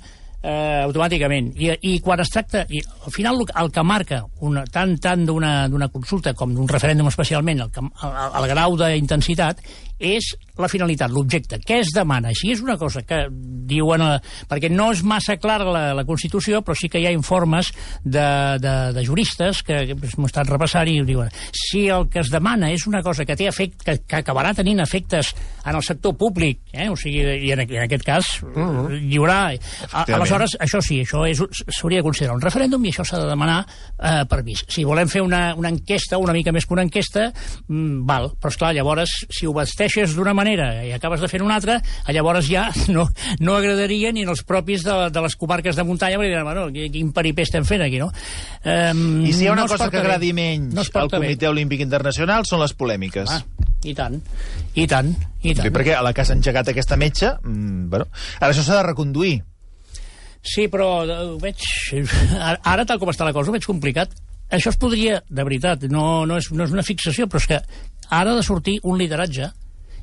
eh, 0.43 0.81
automàticament. 0.87 1.53
I, 1.61 1.75
I 1.93 1.99
quan 2.05 2.23
es 2.25 2.33
tracta... 2.33 2.65
I 2.69 2.81
al 2.81 3.15
final 3.15 3.43
el, 3.43 3.53
el 3.63 3.71
que 3.75 3.85
marca 3.85 4.23
una, 4.47 4.65
tant, 4.73 4.97
tant 5.03 5.27
d'una 5.29 5.91
consulta 5.93 6.35
com 6.35 6.57
d'un 6.57 6.69
referèndum 6.71 7.11
especialment, 7.13 7.67
el, 7.67 7.71
que, 7.75 7.85
el, 7.85 8.19
el 8.41 8.51
grau 8.55 8.79
d'intensitat, 8.81 9.63
és 10.01 10.33
la 10.61 10.69
finalitat, 10.69 11.13
l'objecte. 11.13 11.61
Què 11.65 11.81
es 11.85 11.93
demana? 11.95 12.33
Si 12.37 12.51
és 12.53 12.63
una 12.65 12.77
cosa 12.81 13.03
que 13.07 13.27
diuen... 13.31 14.05
Eh, 14.05 14.19
perquè 14.51 14.71
no 14.73 14.91
és 14.95 15.03
massa 15.07 15.37
clara 15.41 15.69
la, 15.69 15.85
la 15.97 16.05
Constitució, 16.09 16.61
però 16.65 16.77
sí 16.77 16.91
que 16.91 17.01
hi 17.01 17.07
ha 17.09 17.15
informes 17.15 17.71
de, 18.05 18.27
de, 18.61 18.75
de 18.97 19.05
juristes 19.07 19.63
que, 19.67 19.83
que 19.91 19.97
m'ho 20.17 20.29
estan 20.29 20.49
repassant 20.49 20.89
i 20.91 20.99
diuen 21.07 21.31
si 21.57 21.87
el 21.93 22.09
que 22.11 22.21
es 22.23 22.31
demana 22.33 22.71
és 22.75 22.87
una 22.89 23.03
cosa 23.05 23.25
que 23.29 23.37
té 23.39 23.49
efecte, 23.51 23.85
que, 23.85 23.97
que 24.09 24.21
acabarà 24.21 24.53
tenint 24.57 24.81
efectes 24.83 25.33
en 25.65 25.77
el 25.77 25.85
sector 25.85 26.17
públic, 26.19 26.61
eh? 26.73 26.89
o 26.91 26.97
sigui, 26.99 27.23
i 27.47 27.53
en, 27.55 27.65
en 27.65 27.83
aquest 27.85 28.05
cas 28.07 28.31
uh 28.43 28.49
-huh. 28.49 28.99
hi 28.99 29.19
haurà... 29.19 29.39
A, 29.93 30.05
aleshores, 30.17 30.57
això 30.61 30.81
sí, 30.83 31.01
això 31.05 31.25
s'hauria 31.69 32.01
de 32.01 32.09
considerar 32.09 32.35
un 32.37 32.43
referèndum 32.43 32.85
i 32.85 32.91
això 32.91 33.05
s'ha 33.05 33.19
de 33.19 33.29
demanar 33.29 33.67
eh, 33.99 34.25
permís. 34.29 34.65
Si 34.69 34.85
volem 34.85 35.09
fer 35.09 35.23
una, 35.23 35.55
una 35.55 35.69
enquesta, 35.69 36.19
una 36.19 36.33
mica 36.33 36.53
més 36.53 36.67
que 36.67 36.75
una 36.75 36.83
enquesta, 36.83 37.33
mm, 37.69 38.07
val, 38.07 38.33
però 38.41 38.49
esclar, 38.49 38.75
llavors, 38.75 39.27
si 39.29 39.47
ho 39.47 39.53
vesteixes 39.91 40.15
d'una 40.17 40.35
manera 40.35 40.85
i 40.87 40.93
acabes 40.95 41.21
de 41.21 41.29
fer 41.29 41.41
una 41.43 41.57
altra, 41.59 41.81
llavors 42.09 42.47
ja 42.49 42.69
no, 42.95 43.09
no 43.41 43.57
agradaria 43.57 44.13
ni 44.13 44.25
als 44.25 44.43
propis 44.47 44.85
de, 44.87 45.11
de 45.11 45.25
les 45.25 45.37
comarques 45.37 45.77
de 45.77 45.85
muntanya, 45.85 46.19
perquè 46.19 46.31
diran, 46.31 46.47
bueno, 46.47 46.91
quin 46.93 47.13
peripé 47.17 47.43
estem 47.47 47.67
fent 47.67 47.83
aquí, 47.87 47.99
no? 47.99 48.11
Um, 48.65 49.25
I 49.27 49.35
si 49.35 49.45
hi 49.45 49.51
ha 49.51 49.55
una 49.57 49.67
no 49.67 49.73
cosa 49.73 49.91
que 49.91 49.99
bé. 49.99 50.05
agradi 50.05 50.33
menys 50.37 50.75
no 50.75 50.85
al 50.85 50.93
porta 50.95 51.19
bé. 51.19 51.31
Comitè 51.31 51.51
Olímpic 51.51 51.83
Internacional 51.83 52.47
són 52.49 52.63
les 52.63 52.75
polèmiques. 52.77 53.31
Ah, 53.31 53.43
i 53.85 53.95
tant, 53.97 54.19
i 54.75 54.87
tant, 54.87 55.13
i 55.43 55.55
tant. 55.55 55.67
Sí, 55.67 55.75
perquè 55.75 55.97
a 55.99 56.03
la 56.07 56.15
que 56.17 56.27
s'ha 56.27 56.37
engegat 56.39 56.73
aquesta 56.73 56.99
metge, 57.01 57.35
mm, 57.43 57.87
bueno, 57.91 58.11
ara 58.39 58.53
això 58.53 58.65
s'ha 58.67 58.81
de 58.81 58.89
reconduir. 58.91 59.39
Sí, 60.41 60.69
però 60.73 60.91
eh, 61.05 61.21
ho 61.35 61.39
veig... 61.41 61.65
Ara, 62.41 62.59
ara, 62.65 62.87
tal 62.89 63.01
com 63.01 63.11
està 63.13 63.27
la 63.29 63.35
cosa, 63.37 63.51
ho 63.51 63.57
veig 63.57 63.67
complicat. 63.69 64.15
Això 64.51 64.73
es 64.73 64.79
podria, 64.81 65.21
de 65.29 65.47
veritat, 65.47 65.85
no, 65.93 66.25
no, 66.27 66.41
és, 66.41 66.49
no 66.51 66.65
és 66.67 66.73
una 66.75 66.83
fixació, 66.83 67.29
però 67.31 67.39
és 67.39 67.51
que 67.51 67.61
ara 68.11 68.33
ha 68.33 68.39
de 68.39 68.43
sortir 68.43 68.81
un 68.83 68.97
lideratge 68.99 69.51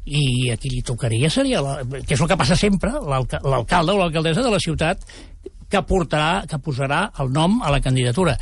i 0.08 0.50
a 0.54 0.58
qui 0.58 0.70
li 0.72 0.82
tocaria 0.88 1.30
seria, 1.34 1.60
la, 1.62 1.78
que 1.84 2.16
és 2.16 2.22
el 2.24 2.30
que 2.32 2.38
passa 2.40 2.56
sempre, 2.56 2.94
l'alca- 3.04 3.42
l'alcalde 3.44 3.92
o 3.96 4.00
l'alcaldessa 4.00 4.46
de 4.46 4.52
la 4.54 4.60
ciutat 4.64 5.04
que 5.68 5.82
portarà, 5.84 6.46
que 6.48 6.60
posarà 6.64 7.10
el 7.20 7.32
nom 7.36 7.60
a 7.62 7.72
la 7.74 7.82
candidatura. 7.84 8.38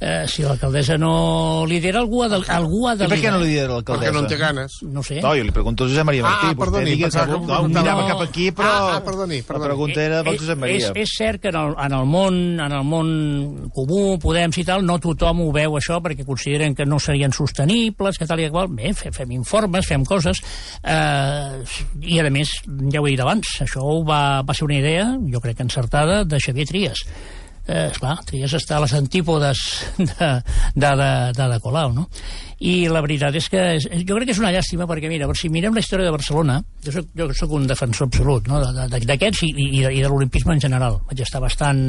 Eh, 0.00 0.24
si 0.32 0.40
l'alcaldessa 0.40 0.96
no 0.96 1.66
lidera, 1.68 2.00
algú 2.00 2.22
ha 2.24 2.28
de, 2.32 2.38
algú 2.48 2.86
ha 2.88 2.94
de 2.96 3.04
I 3.04 3.08
per 3.10 3.18
què 3.20 3.30
no 3.34 3.36
liderar. 3.36 3.44
li 3.44 3.50
diré 3.50 3.66
Perquè 3.66 3.74
l'alcaldessa? 3.74 4.12
no 4.16 4.20
en 4.22 4.28
té 4.30 4.36
ganes. 4.40 4.76
No 4.82 5.02
sé. 5.04 5.18
No, 5.20 5.34
jo 5.36 5.44
li 5.44 5.52
pregunto 5.52 5.84
a 5.84 5.90
Josep 5.90 6.06
Maria 6.08 6.22
Martí. 6.24 6.46
Ah, 6.46 6.54
vostè 6.54 6.64
perdoni, 6.64 6.94
que 6.96 7.10
que 7.10 7.26
No, 7.26 7.58
em 7.60 7.68
mirava 7.68 8.06
cap 8.08 8.22
aquí, 8.24 8.46
però... 8.50 8.70
Ah, 8.70 8.94
ah, 8.96 9.00
perdoni, 9.04 9.42
perdoni. 9.42 9.60
La 9.60 9.68
pregunta 9.74 10.00
era 10.02 10.22
del 10.22 10.38
Josep 10.40 10.58
Maria. 10.58 10.76
És, 10.76 10.92
és 11.04 11.12
cert 11.18 11.42
que 11.42 11.52
en 11.52 11.58
el, 11.60 11.74
en 11.84 11.92
el 11.98 12.06
món 12.08 12.38
en 12.60 12.72
el 12.72 12.84
món 12.84 13.10
comú, 13.76 14.18
Podem 14.22 14.50
i 14.56 14.64
tal, 14.64 14.86
no 14.88 14.96
tothom 14.98 15.42
ho 15.44 15.50
veu 15.52 15.76
això 15.76 16.00
perquè 16.00 16.24
consideren 16.24 16.74
que 16.74 16.86
no 16.88 16.98
serien 16.98 17.32
sostenibles, 17.36 18.16
que 18.16 18.26
tal 18.26 18.40
i 18.40 18.48
qual. 18.48 18.68
Bé, 18.72 18.94
fem, 18.96 19.12
fem 19.12 19.30
informes, 19.36 19.84
fem 19.86 20.04
coses, 20.08 20.40
eh, 20.82 21.60
i 22.00 22.18
a 22.20 22.30
més, 22.30 22.54
ja 22.92 23.00
ho 23.00 23.06
he 23.06 23.12
dit 23.12 23.20
abans, 23.20 23.52
això 23.60 23.84
va, 24.06 24.40
va 24.46 24.54
ser 24.56 24.64
una 24.64 24.78
idea, 24.80 25.06
jo 25.28 25.40
crec 25.44 25.58
que 25.60 25.68
encertada, 25.68 26.24
de 26.24 26.40
Xavier 26.40 26.66
Trias. 26.66 27.04
Eh, 27.66 27.88
esclar, 27.90 28.18
tries 28.26 28.52
estar 28.54 28.78
a 28.78 28.84
les 28.84 28.94
antípodes 28.94 29.58
de, 29.98 30.06
de, 30.74 30.90
de, 30.96 31.10
de, 31.36 31.48
de 31.52 31.58
Colau, 31.60 31.92
no? 31.92 32.08
I 32.60 32.90
la 32.92 33.00
veritat 33.00 33.36
és 33.38 33.46
que 33.48 33.60
és, 33.78 33.86
jo 34.04 34.16
crec 34.16 34.28
que 34.28 34.34
és 34.34 34.40
una 34.42 34.50
llàstima, 34.52 34.84
perquè 34.88 35.08
mira, 35.08 35.28
si 35.38 35.48
mirem 35.48 35.72
la 35.76 35.80
història 35.80 36.08
de 36.08 36.12
Barcelona, 36.12 36.58
jo 36.84 36.92
soc, 36.92 37.08
jo 37.16 37.28
soc 37.36 37.54
un 37.56 37.64
defensor 37.70 38.10
absolut 38.10 38.50
no? 38.50 38.60
d'aquests 38.90 39.46
i, 39.46 39.52
i, 39.54 39.68
i 39.78 39.84
de, 39.86 39.94
de 40.02 40.10
l'olimpisme 40.10 40.52
en 40.56 40.60
general. 40.60 41.00
Vaig 41.08 41.24
estar 41.24 41.40
bastant 41.40 41.80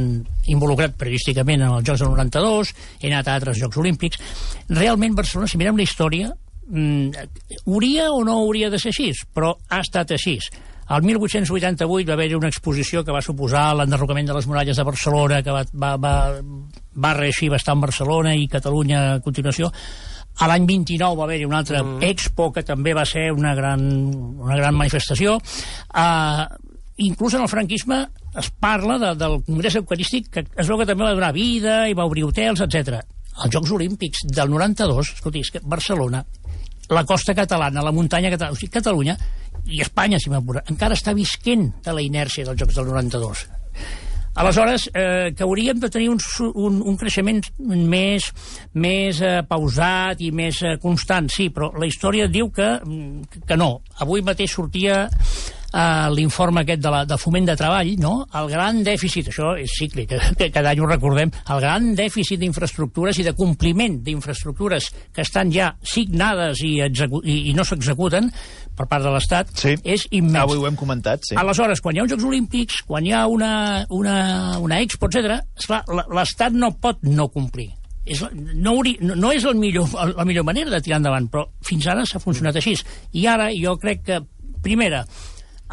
involucrat 0.48 0.96
periodísticament 0.96 1.66
en 1.66 1.75
els 1.75 1.88
Jocs 1.88 2.06
del 2.06 2.13
92, 2.16 2.74
he 3.01 3.12
anat 3.12 3.28
a 3.28 3.36
altres 3.36 3.60
Jocs 3.60 3.82
Olímpics. 3.84 4.24
Realment 4.72 5.18
Barcelona, 5.20 5.51
si 5.51 5.60
mirem 5.60 5.75
la 5.75 5.88
història, 5.88 6.32
mm, 6.70 7.28
hauria 7.66 8.12
o 8.16 8.24
no 8.24 8.40
hauria 8.40 8.72
de 8.72 8.80
ser 8.80 8.96
així, 8.96 9.12
però 9.36 9.58
ha 9.68 9.84
estat 9.84 10.16
així. 10.16 10.40
El 10.92 11.06
1888 11.08 12.10
va 12.10 12.16
haver-hi 12.18 12.36
una 12.36 12.50
exposició 12.52 13.06
que 13.08 13.14
va 13.16 13.22
suposar 13.24 13.70
l'enderrocament 13.80 14.28
de 14.28 14.34
les 14.36 14.48
muralles 14.50 14.76
de 14.76 14.84
Barcelona, 14.84 15.40
que 15.44 15.54
va, 15.56 15.62
va, 15.72 15.92
va, 15.96 16.16
va 17.06 17.12
reeixir 17.16 17.48
bastant 17.54 17.80
Barcelona 17.80 18.34
i 18.36 18.50
Catalunya 18.52 19.04
a 19.14 19.22
continuació. 19.24 19.70
A 20.44 20.50
l'any 20.52 20.66
29 20.68 21.16
va 21.20 21.28
haver-hi 21.28 21.48
una 21.48 21.62
altra 21.64 21.80
mm. 21.84 22.04
expo 22.10 22.50
que 22.52 22.66
també 22.68 22.96
va 22.98 23.06
ser 23.08 23.30
una 23.32 23.54
gran, 23.56 23.86
una 24.42 24.58
gran 24.60 24.76
manifestació. 24.76 25.38
Uh, 25.96 26.44
inclús 27.08 27.40
en 27.40 27.46
el 27.46 27.52
franquisme 27.52 28.02
es 28.42 28.52
parla 28.52 29.00
de, 29.00 29.16
del 29.20 29.40
Congrés 29.48 29.80
Eucarístic 29.80 30.30
que 30.34 30.44
es 30.44 30.68
veu 30.68 30.80
que 30.80 30.88
també 30.90 31.08
va 31.08 31.16
donar 31.16 31.32
vida 31.36 31.86
i 31.88 31.96
va 31.96 32.08
obrir 32.10 32.28
hotels, 32.28 32.64
etc. 32.68 33.00
Els 33.32 33.54
Jocs 33.56 33.72
Olímpics 33.80 34.26
del 34.28 34.52
92, 34.52 35.16
escolti, 35.16 35.44
és 35.46 35.56
que 35.56 35.64
Barcelona, 35.64 36.26
la 36.92 37.06
costa 37.08 37.34
catalana, 37.34 37.84
la 37.84 37.96
muntanya 37.96 38.30
catalana, 38.30 38.54
o 38.54 38.60
sigui, 38.60 38.72
Catalunya 38.74 39.18
i 39.72 39.82
Espanya, 39.82 40.20
si 40.20 40.32
m'apura, 40.32 40.64
encara 40.70 40.98
està 40.98 41.14
visquent 41.16 41.70
de 41.86 41.94
la 41.96 42.04
inèrcia 42.04 42.46
dels 42.48 42.60
Jocs 42.60 42.80
del 42.80 42.90
92. 42.92 43.46
Aleshores, 44.42 44.88
eh, 44.94 45.34
que 45.36 45.44
hauríem 45.44 45.80
de 45.80 45.90
tenir 45.92 46.10
un, 46.10 46.20
un, 46.56 46.78
un 46.88 46.98
creixement 46.98 47.42
més, 47.60 48.30
més 48.74 49.20
eh, 49.20 49.42
pausat 49.48 50.24
i 50.24 50.32
més 50.32 50.62
eh, 50.64 50.78
constant, 50.80 51.28
sí, 51.32 51.50
però 51.52 51.72
la 51.76 51.88
història 51.88 52.30
diu 52.32 52.48
que, 52.56 52.70
que 53.48 53.60
no. 53.60 53.74
Avui 54.00 54.24
mateix 54.24 54.56
sortia 54.56 55.04
eh, 55.74 56.10
l'informe 56.16 56.63
aquest 56.63 56.82
de, 56.84 56.92
la, 56.94 57.04
de 57.08 57.18
foment 57.22 57.48
de 57.50 57.56
treball, 57.60 57.92
no? 58.01 58.13
el 58.40 58.50
gran 58.51 58.82
dèficit, 58.86 59.32
això 59.32 59.54
és 59.60 59.74
cíclic, 59.80 60.13
que 60.40 60.50
cada 60.54 60.74
any 60.74 60.82
ho 60.84 60.90
recordem, 60.90 61.32
el 61.56 61.63
gran 61.63 61.92
dèficit 61.98 62.42
d'infraestructures 62.42 63.22
i 63.22 63.28
de 63.28 63.36
compliment 63.38 64.00
d'infraestructures 64.06 64.92
que 65.16 65.25
estan 65.25 65.51
ja 65.54 65.72
signades 65.82 66.63
i, 66.68 66.78
i, 66.82 67.38
i 67.51 67.56
no 67.58 67.66
s'executen 67.68 68.32
per 68.78 68.88
part 68.88 69.04
de 69.04 69.12
l'Estat 69.13 69.51
sí. 69.58 69.75
és 69.84 70.08
immens. 70.12 70.46
Avui 70.46 70.62
ho 70.62 70.70
hem 70.70 70.80
comentat, 70.80 71.28
sí. 71.28 71.36
Aleshores, 71.40 71.84
quan 71.84 71.96
hi 71.96 72.01
ha 72.01 72.08
uns 72.08 72.16
Jocs 72.16 72.30
Olímpics, 72.30 72.82
quan 72.88 73.06
hi 73.06 73.13
ha 73.16 73.25
una, 73.30 73.51
una, 73.90 74.16
una 74.63 74.82
Expo, 74.82 75.12
etc., 75.12 75.42
l'Estat 76.12 76.56
no 76.56 76.74
pot 76.82 77.04
no 77.08 77.30
complir 77.32 77.72
és, 78.06 78.22
no, 78.34 78.72
hauria, 78.72 78.98
no, 79.06 79.16
no 79.16 79.32
és 79.34 79.46
el 79.46 79.58
millor, 79.60 79.92
la 79.94 80.25
millor 80.25 80.46
manera 80.48 80.74
de 80.74 80.82
tirar 80.84 80.98
endavant, 81.01 81.28
però 81.32 81.46
fins 81.66 81.86
ara 81.92 82.06
s'ha 82.08 82.22
funcionat 82.24 82.58
així. 82.58 82.74
I 83.18 83.28
ara 83.30 83.51
jo 83.54 83.75
crec 83.82 84.01
que, 84.08 84.18
primera, 84.66 85.04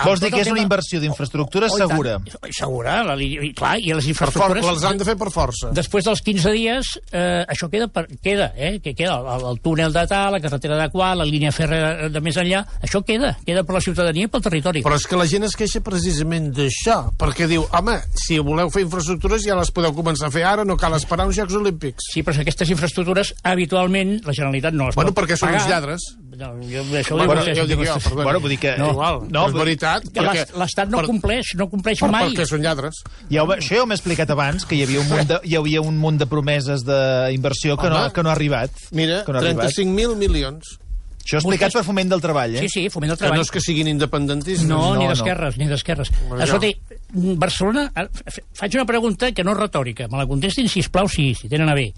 Vols 0.04 0.22
dir 0.22 0.30
que 0.32 0.42
és 0.42 0.48
tema... 0.48 0.56
una 0.58 0.64
inversió 0.64 1.00
d'infraestructures 1.02 1.74
oh, 1.74 1.78
segura? 1.80 2.16
Segura, 2.54 2.98
la, 3.06 3.16
i, 3.18 3.52
clar, 3.56 3.76
i 3.82 3.94
les 3.96 4.08
infraestructures... 4.12 4.64
For, 4.64 4.76
les 4.76 4.86
han 4.88 5.00
de 5.00 5.06
fer 5.08 5.16
per 5.20 5.30
força. 5.34 5.72
Després 5.76 6.06
dels 6.06 6.22
15 6.26 6.54
dies, 6.54 6.92
eh, 7.10 7.42
això 7.50 7.70
queda, 7.72 7.88
per, 7.92 8.06
queda, 8.24 8.50
eh, 8.56 8.76
que 8.84 8.94
queda 8.98 9.18
el, 9.36 9.46
el 9.52 9.60
túnel 9.64 9.94
de 9.94 10.04
tal, 10.10 10.36
la 10.36 10.42
carretera 10.44 10.78
de 10.80 10.88
qual, 10.94 11.18
la 11.22 11.26
línia 11.28 11.52
ferra 11.54 11.80
de, 11.80 12.10
de 12.14 12.22
més 12.24 12.38
enllà, 12.40 12.62
això 12.84 13.02
queda, 13.06 13.34
queda 13.46 13.64
per 13.66 13.78
la 13.78 13.82
ciutadania 13.84 14.28
i 14.28 14.32
pel 14.32 14.44
territori. 14.44 14.84
Però 14.86 14.98
és 14.98 15.08
que 15.08 15.18
la 15.18 15.28
gent 15.30 15.48
es 15.48 15.56
queixa 15.58 15.82
precisament 15.84 16.50
d'això, 16.56 17.00
perquè 17.18 17.48
diu, 17.50 17.66
home, 17.74 17.98
si 18.18 18.38
voleu 18.44 18.70
fer 18.74 18.84
infraestructures 18.86 19.46
ja 19.46 19.58
les 19.58 19.72
podeu 19.74 19.94
començar 19.96 20.28
a 20.30 20.34
fer 20.34 20.46
ara, 20.48 20.66
no 20.68 20.78
cal 20.80 20.96
esperar 20.98 21.28
uns 21.28 21.38
Jocs 21.38 21.58
Olímpics. 21.58 22.12
Sí, 22.14 22.24
però 22.26 22.38
aquestes 22.42 22.72
infraestructures, 22.74 23.34
habitualment, 23.46 24.18
la 24.26 24.36
Generalitat 24.36 24.76
no 24.76 24.88
les 24.88 24.98
bueno, 24.98 25.12
pot 25.12 25.22
perquè 25.22 25.38
són 25.38 25.50
pagar. 25.50 25.62
uns 25.62 25.72
lladres. 25.72 26.08
No, 26.38 26.52
jo, 26.62 26.84
això 26.94 27.16
bueno, 27.16 27.32
bueno, 27.32 27.42
jo 27.50 27.64
ho 27.64 27.66
dic 27.66 27.80
jo, 27.82 27.94
perdó. 28.04 28.22
Bueno, 28.22 28.40
vull 28.44 28.52
dir 28.54 28.60
que... 28.62 28.74
No, 28.78 28.92
igual, 28.94 29.24
no, 29.34 29.46
és 29.48 29.56
veritat. 29.58 29.87
Perquè, 30.08 30.44
L'Estat 30.58 30.90
no 30.92 31.00
per, 31.00 31.06
compleix, 31.10 31.54
no 31.58 31.68
compleix 31.70 32.02
per, 32.04 32.10
mai. 32.14 32.32
Perquè 32.32 32.48
són 32.50 32.64
lladres. 32.64 33.02
Ja 33.32 33.44
ho, 33.44 33.52
això 33.54 33.78
ja 33.78 33.84
ho 33.84 33.88
m'he 33.88 33.98
explicat 33.98 34.32
abans, 34.34 34.66
que 34.68 34.78
hi 34.78 34.82
havia 34.86 35.02
un 35.04 35.08
munt 35.10 35.30
de, 35.30 35.40
hi 35.48 35.56
havia 35.58 35.84
un 35.84 35.96
munt 36.00 36.20
de 36.20 36.28
promeses 36.30 36.84
d'inversió 36.86 37.78
que, 37.80 37.92
no, 37.92 38.04
que 38.14 38.26
no 38.26 38.32
ha 38.32 38.36
arribat. 38.36 38.84
Mira, 38.96 39.22
no 39.26 39.42
35.000 39.42 40.18
milions. 40.20 40.78
Això 41.28 41.42
explicat 41.42 41.74
per 41.76 41.82
Foment 41.84 42.08
del 42.08 42.22
Treball, 42.24 42.54
eh? 42.56 42.60
Sí, 42.64 42.68
sí, 42.72 42.82
Foment 42.88 43.10
del 43.12 43.18
Treball. 43.20 43.36
Que 43.36 43.42
no 43.42 43.44
és 43.44 43.50
que 43.52 43.60
siguin 43.60 43.90
independentistes. 43.90 44.64
No, 44.64 44.94
no 44.94 45.02
ni 45.02 45.08
d'esquerres, 45.10 45.58
no. 45.58 45.60
ni 45.60 45.68
d'esquerres. 45.68 46.08
Escolti, 46.40 46.70
Barcelona... 47.36 47.90
Faig 48.56 48.78
una 48.78 48.86
pregunta 48.88 49.28
que 49.36 49.44
no 49.44 49.52
és 49.52 49.60
retòrica. 49.60 50.06
Me 50.08 50.22
la 50.22 50.24
contestin, 50.30 50.70
si 50.72 50.80
plau, 50.88 51.10
si, 51.12 51.34
si 51.36 51.50
tenen 51.52 51.68
a 51.68 51.74
bé. 51.76 51.90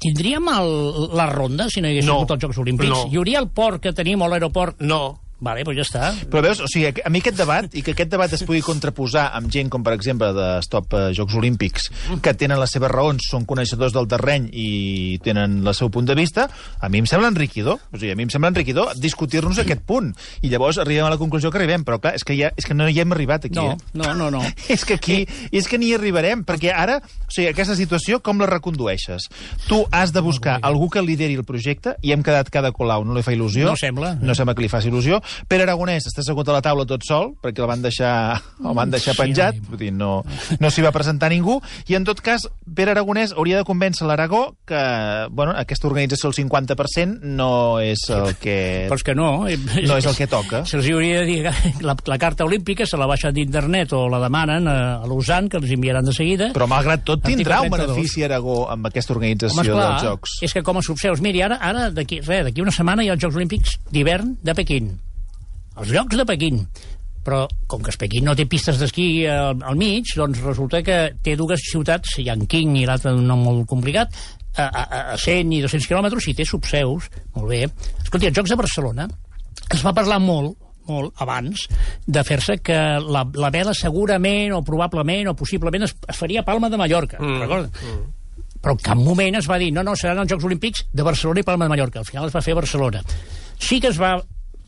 Tindríem 0.00 0.46
el, 0.54 0.70
la 1.18 1.26
ronda 1.32 1.66
si 1.70 1.82
no 1.82 1.90
hi 1.90 1.96
hagués 1.96 2.06
no, 2.06 2.20
hagut 2.20 2.36
els 2.36 2.44
Jocs 2.46 2.62
Olímpics? 2.62 2.94
No. 2.94 3.02
Hi 3.10 3.18
hauria 3.18 3.42
el 3.42 3.50
port 3.50 3.82
que 3.82 3.92
tenim 3.96 4.22
o 4.22 4.30
l'aeroport? 4.30 4.78
No. 4.86 5.02
Vale, 5.40 5.64
doncs 5.64 5.78
ja 5.78 5.84
està. 5.86 6.10
Però 6.28 6.42
veus, 6.44 6.60
o 6.60 6.68
sigui, 6.68 6.90
a 7.00 7.10
mi 7.12 7.22
aquest 7.22 7.38
debat, 7.38 7.68
i 7.72 7.82
que 7.84 7.94
aquest 7.94 8.10
debat 8.12 8.32
es 8.36 8.42
pugui 8.44 8.60
contraposar 8.64 9.30
amb 9.36 9.48
gent 9.52 9.70
com, 9.72 9.84
per 9.84 9.94
exemple, 9.96 10.28
de 10.36 10.48
Stop 10.66 10.92
eh, 10.92 11.02
Jocs 11.16 11.36
Olímpics, 11.40 11.88
que 12.20 12.34
tenen 12.36 12.60
les 12.60 12.74
seves 12.76 12.92
raons, 12.92 13.24
són 13.32 13.46
coneixedors 13.48 13.94
del 13.96 14.08
terreny 14.10 14.50
i 14.52 15.18
tenen 15.24 15.60
el 15.64 15.72
seu 15.76 15.88
punt 15.92 16.10
de 16.10 16.16
vista, 16.18 16.46
a 16.78 16.90
mi 16.92 17.00
em 17.00 17.08
sembla 17.08 17.30
enriquidor. 17.32 17.80
O 17.88 17.96
sigui, 17.96 18.12
a 18.12 18.18
mi 18.18 18.26
em 18.28 18.32
sembla 18.32 18.52
enriquidor 18.52 18.92
discutir-nos 19.00 19.62
aquest 19.62 19.82
punt. 19.88 20.12
I 20.44 20.52
llavors 20.52 20.80
arribem 20.82 21.08
a 21.08 21.14
la 21.14 21.20
conclusió 21.20 21.50
que 21.50 21.60
arribem. 21.60 21.86
Però, 21.88 21.96
clar, 22.02 22.12
és 22.18 22.26
que, 22.26 22.36
ja, 22.36 22.52
és 22.60 22.68
que 22.68 22.76
no 22.76 22.88
hi 22.88 23.00
hem 23.00 23.16
arribat 23.16 23.48
aquí, 23.48 23.56
no, 23.56 23.72
eh? 23.72 23.96
No, 23.96 24.12
no, 24.18 24.28
no. 24.34 24.44
és 24.74 24.84
que 24.84 24.98
aquí, 25.00 25.22
és 25.50 25.68
que 25.70 25.80
ni 25.80 25.90
hi 25.90 25.96
arribarem, 25.96 26.44
perquè 26.44 26.74
ara, 26.76 26.98
o 27.00 27.32
sigui, 27.32 27.48
aquesta 27.54 27.78
situació, 27.78 28.20
com 28.20 28.44
la 28.44 28.50
recondueixes? 28.50 29.30
Tu 29.70 29.80
has 29.96 30.12
de 30.12 30.20
buscar 30.24 30.58
algú 30.66 30.90
que 30.92 31.02
lideri 31.04 31.40
el 31.40 31.48
projecte, 31.48 31.96
i 32.04 32.12
hem 32.12 32.24
quedat 32.26 32.52
cada 32.52 32.74
colau, 32.76 33.08
no 33.08 33.16
li 33.16 33.24
fa 33.24 33.32
il·lusió. 33.32 33.70
No 33.72 33.78
sembla. 33.80 34.14
No 34.20 34.36
sembla 34.36 34.56
que 34.58 34.66
li 34.66 34.72
faci 34.72 34.92
il·lusió. 34.92 35.22
Pere 35.48 35.66
Aragonès 35.66 36.08
està 36.10 36.24
assegut 36.24 36.48
a 36.48 36.56
la 36.56 36.62
taula 36.64 36.86
tot 36.88 37.04
sol, 37.06 37.34
perquè 37.42 37.62
el 37.62 37.70
van 37.70 37.82
deixar, 37.84 38.14
el 38.60 38.76
van 38.76 38.92
deixar 38.92 39.16
penjat, 39.18 39.58
sí, 39.58 39.80
dir, 39.80 39.92
no, 39.96 40.20
no 40.60 40.70
s'hi 40.70 40.84
va 40.84 40.92
presentar 40.94 41.30
ningú, 41.32 41.60
i 41.90 41.98
en 41.98 42.06
tot 42.08 42.22
cas, 42.24 42.48
Pere 42.76 42.94
Aragonès 42.94 43.34
hauria 43.36 43.60
de 43.60 43.66
convèncer 43.68 44.06
l'Aragó 44.08 44.54
que 44.68 44.80
bueno, 45.30 45.54
aquesta 45.56 45.88
organització 45.88 46.30
del 46.30 46.38
50% 46.44 47.20
no 47.36 47.80
és 47.82 48.04
el 48.14 48.34
que... 48.40 48.56
Però 48.90 48.98
és 48.98 49.04
que 49.06 49.14
no. 49.16 49.30
No 49.90 49.96
és 49.98 50.06
el 50.06 50.16
que 50.16 50.26
toca. 50.30 50.62
Se'ls 50.68 50.88
hauria 50.92 51.22
de 51.22 51.26
dir 51.28 51.40
que 51.46 51.72
la, 51.86 51.96
la 52.06 52.18
carta 52.20 52.46
olímpica 52.46 52.86
se 52.86 52.98
la 53.00 53.08
baixen 53.10 53.34
d'internet 53.34 53.94
o 53.96 54.04
la 54.12 54.20
demanen 54.22 54.68
a, 54.70 54.78
a 55.00 55.10
l'USAN, 55.10 55.50
que 55.50 55.60
els 55.60 55.72
enviaran 55.74 56.06
de 56.06 56.14
seguida. 56.16 56.50
Però 56.56 56.68
malgrat 56.70 57.04
tot 57.06 57.24
tindrà 57.26 57.62
un 57.64 57.72
benefici 57.72 58.24
Aragó 58.26 58.62
amb 58.72 58.90
aquesta 58.90 59.14
organització 59.16 59.60
Home, 59.60 59.68
esclar, 59.68 59.90
dels 59.90 60.08
Jocs. 60.08 60.38
És 60.46 60.56
que 60.56 60.64
com 60.66 60.80
a 60.80 60.84
subseus, 60.84 61.22
miri, 61.24 61.44
ara, 61.46 61.60
ara 61.60 61.88
d'aquí 61.94 62.20
una 62.60 62.74
setmana 62.74 63.04
hi 63.04 63.10
ha 63.10 63.16
els 63.16 63.22
Jocs 63.22 63.38
Olímpics 63.40 63.78
d'hivern 63.90 64.36
de 64.42 64.56
Pequín 64.58 64.92
els 65.80 65.92
llocs 65.94 66.18
de 66.20 66.26
Pequín 66.28 66.64
però 67.24 67.44
com 67.68 67.82
que 67.84 67.92
Pequín 68.00 68.24
no 68.24 68.34
té 68.36 68.46
pistes 68.48 68.78
d'esquí 68.80 69.26
al, 69.28 69.60
al 69.66 69.76
mig, 69.78 70.08
doncs 70.16 70.40
resulta 70.44 70.80
que 70.84 70.98
té 71.24 71.36
dues 71.36 71.62
ciutats, 71.68 72.16
Yanqing 72.24 72.78
i 72.80 72.86
l'altra 72.88 73.12
un 73.16 73.26
nom 73.28 73.42
molt 73.44 73.66
complicat, 73.68 74.16
a, 74.56 74.64
a, 74.64 75.02
a 75.14 75.18
100 75.20 75.52
i 75.54 75.60
200 75.62 75.88
quilòmetres, 75.90 76.30
i 76.30 76.36
té 76.38 76.46
subseus, 76.48 77.10
molt 77.36 77.52
bé. 77.52 77.66
Escolti, 78.02 78.30
els 78.30 78.36
Jocs 78.36 78.54
de 78.54 78.58
Barcelona 78.60 79.06
es 79.70 79.84
va 79.84 79.94
parlar 79.96 80.18
molt, 80.22 80.56
molt 80.88 81.20
abans 81.22 81.66
de 82.06 82.24
fer-se 82.26 82.56
que 82.64 82.78
la, 83.04 83.26
la 83.36 83.52
vela 83.52 83.76
segurament 83.76 84.56
o 84.56 84.64
probablement 84.66 85.30
o 85.30 85.36
possiblement 85.38 85.86
es, 85.86 85.94
es 86.08 86.18
faria 86.18 86.42
a 86.42 86.48
Palma 86.48 86.72
de 86.72 86.80
Mallorca, 86.80 87.20
mm, 87.20 87.52
mm. 87.68 88.00
Però 88.60 88.74
en 88.76 88.82
cap 88.84 88.98
moment 89.00 89.38
es 89.38 89.46
va 89.48 89.56
dir 89.60 89.70
no, 89.72 89.84
no, 89.86 89.94
seran 89.96 90.18
els 90.20 90.32
Jocs 90.32 90.44
Olímpics 90.44 90.82
de 90.92 91.04
Barcelona 91.06 91.40
i 91.40 91.46
Palma 91.46 91.64
de 91.64 91.72
Mallorca. 91.72 92.02
Al 92.02 92.08
final 92.08 92.26
es 92.28 92.34
va 92.34 92.42
fer 92.44 92.52
a 92.52 92.58
Barcelona. 92.58 93.00
Sí 93.56 93.78
que 93.80 93.88
es 93.88 93.96
va 94.00 94.18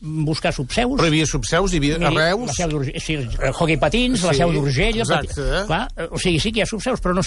buscar 0.03 0.51
subseus. 0.53 0.97
Però 0.99 1.07
hi 1.07 1.13
havia 1.13 1.27
subseus, 1.29 1.73
hi 1.73 1.79
havia 1.81 1.97
a 1.97 2.11
Reus... 2.11 2.51
La 2.51 2.55
seu 2.57 2.83
sí, 2.99 3.17
hockey 3.53 3.79
patins, 3.79 4.19
sí, 4.19 4.27
la 4.27 4.35
seu 4.37 4.51
d'Urgell... 4.53 4.99
Exacte. 5.05 5.39
Eh? 5.41 5.65
Clar, 5.69 5.83
o 6.09 6.19
sigui, 6.19 6.41
sí 6.43 6.51
que 6.51 6.61
hi 6.61 6.65
ha 6.65 6.69
subseus, 6.69 7.01
però 7.03 7.15
no... 7.15 7.23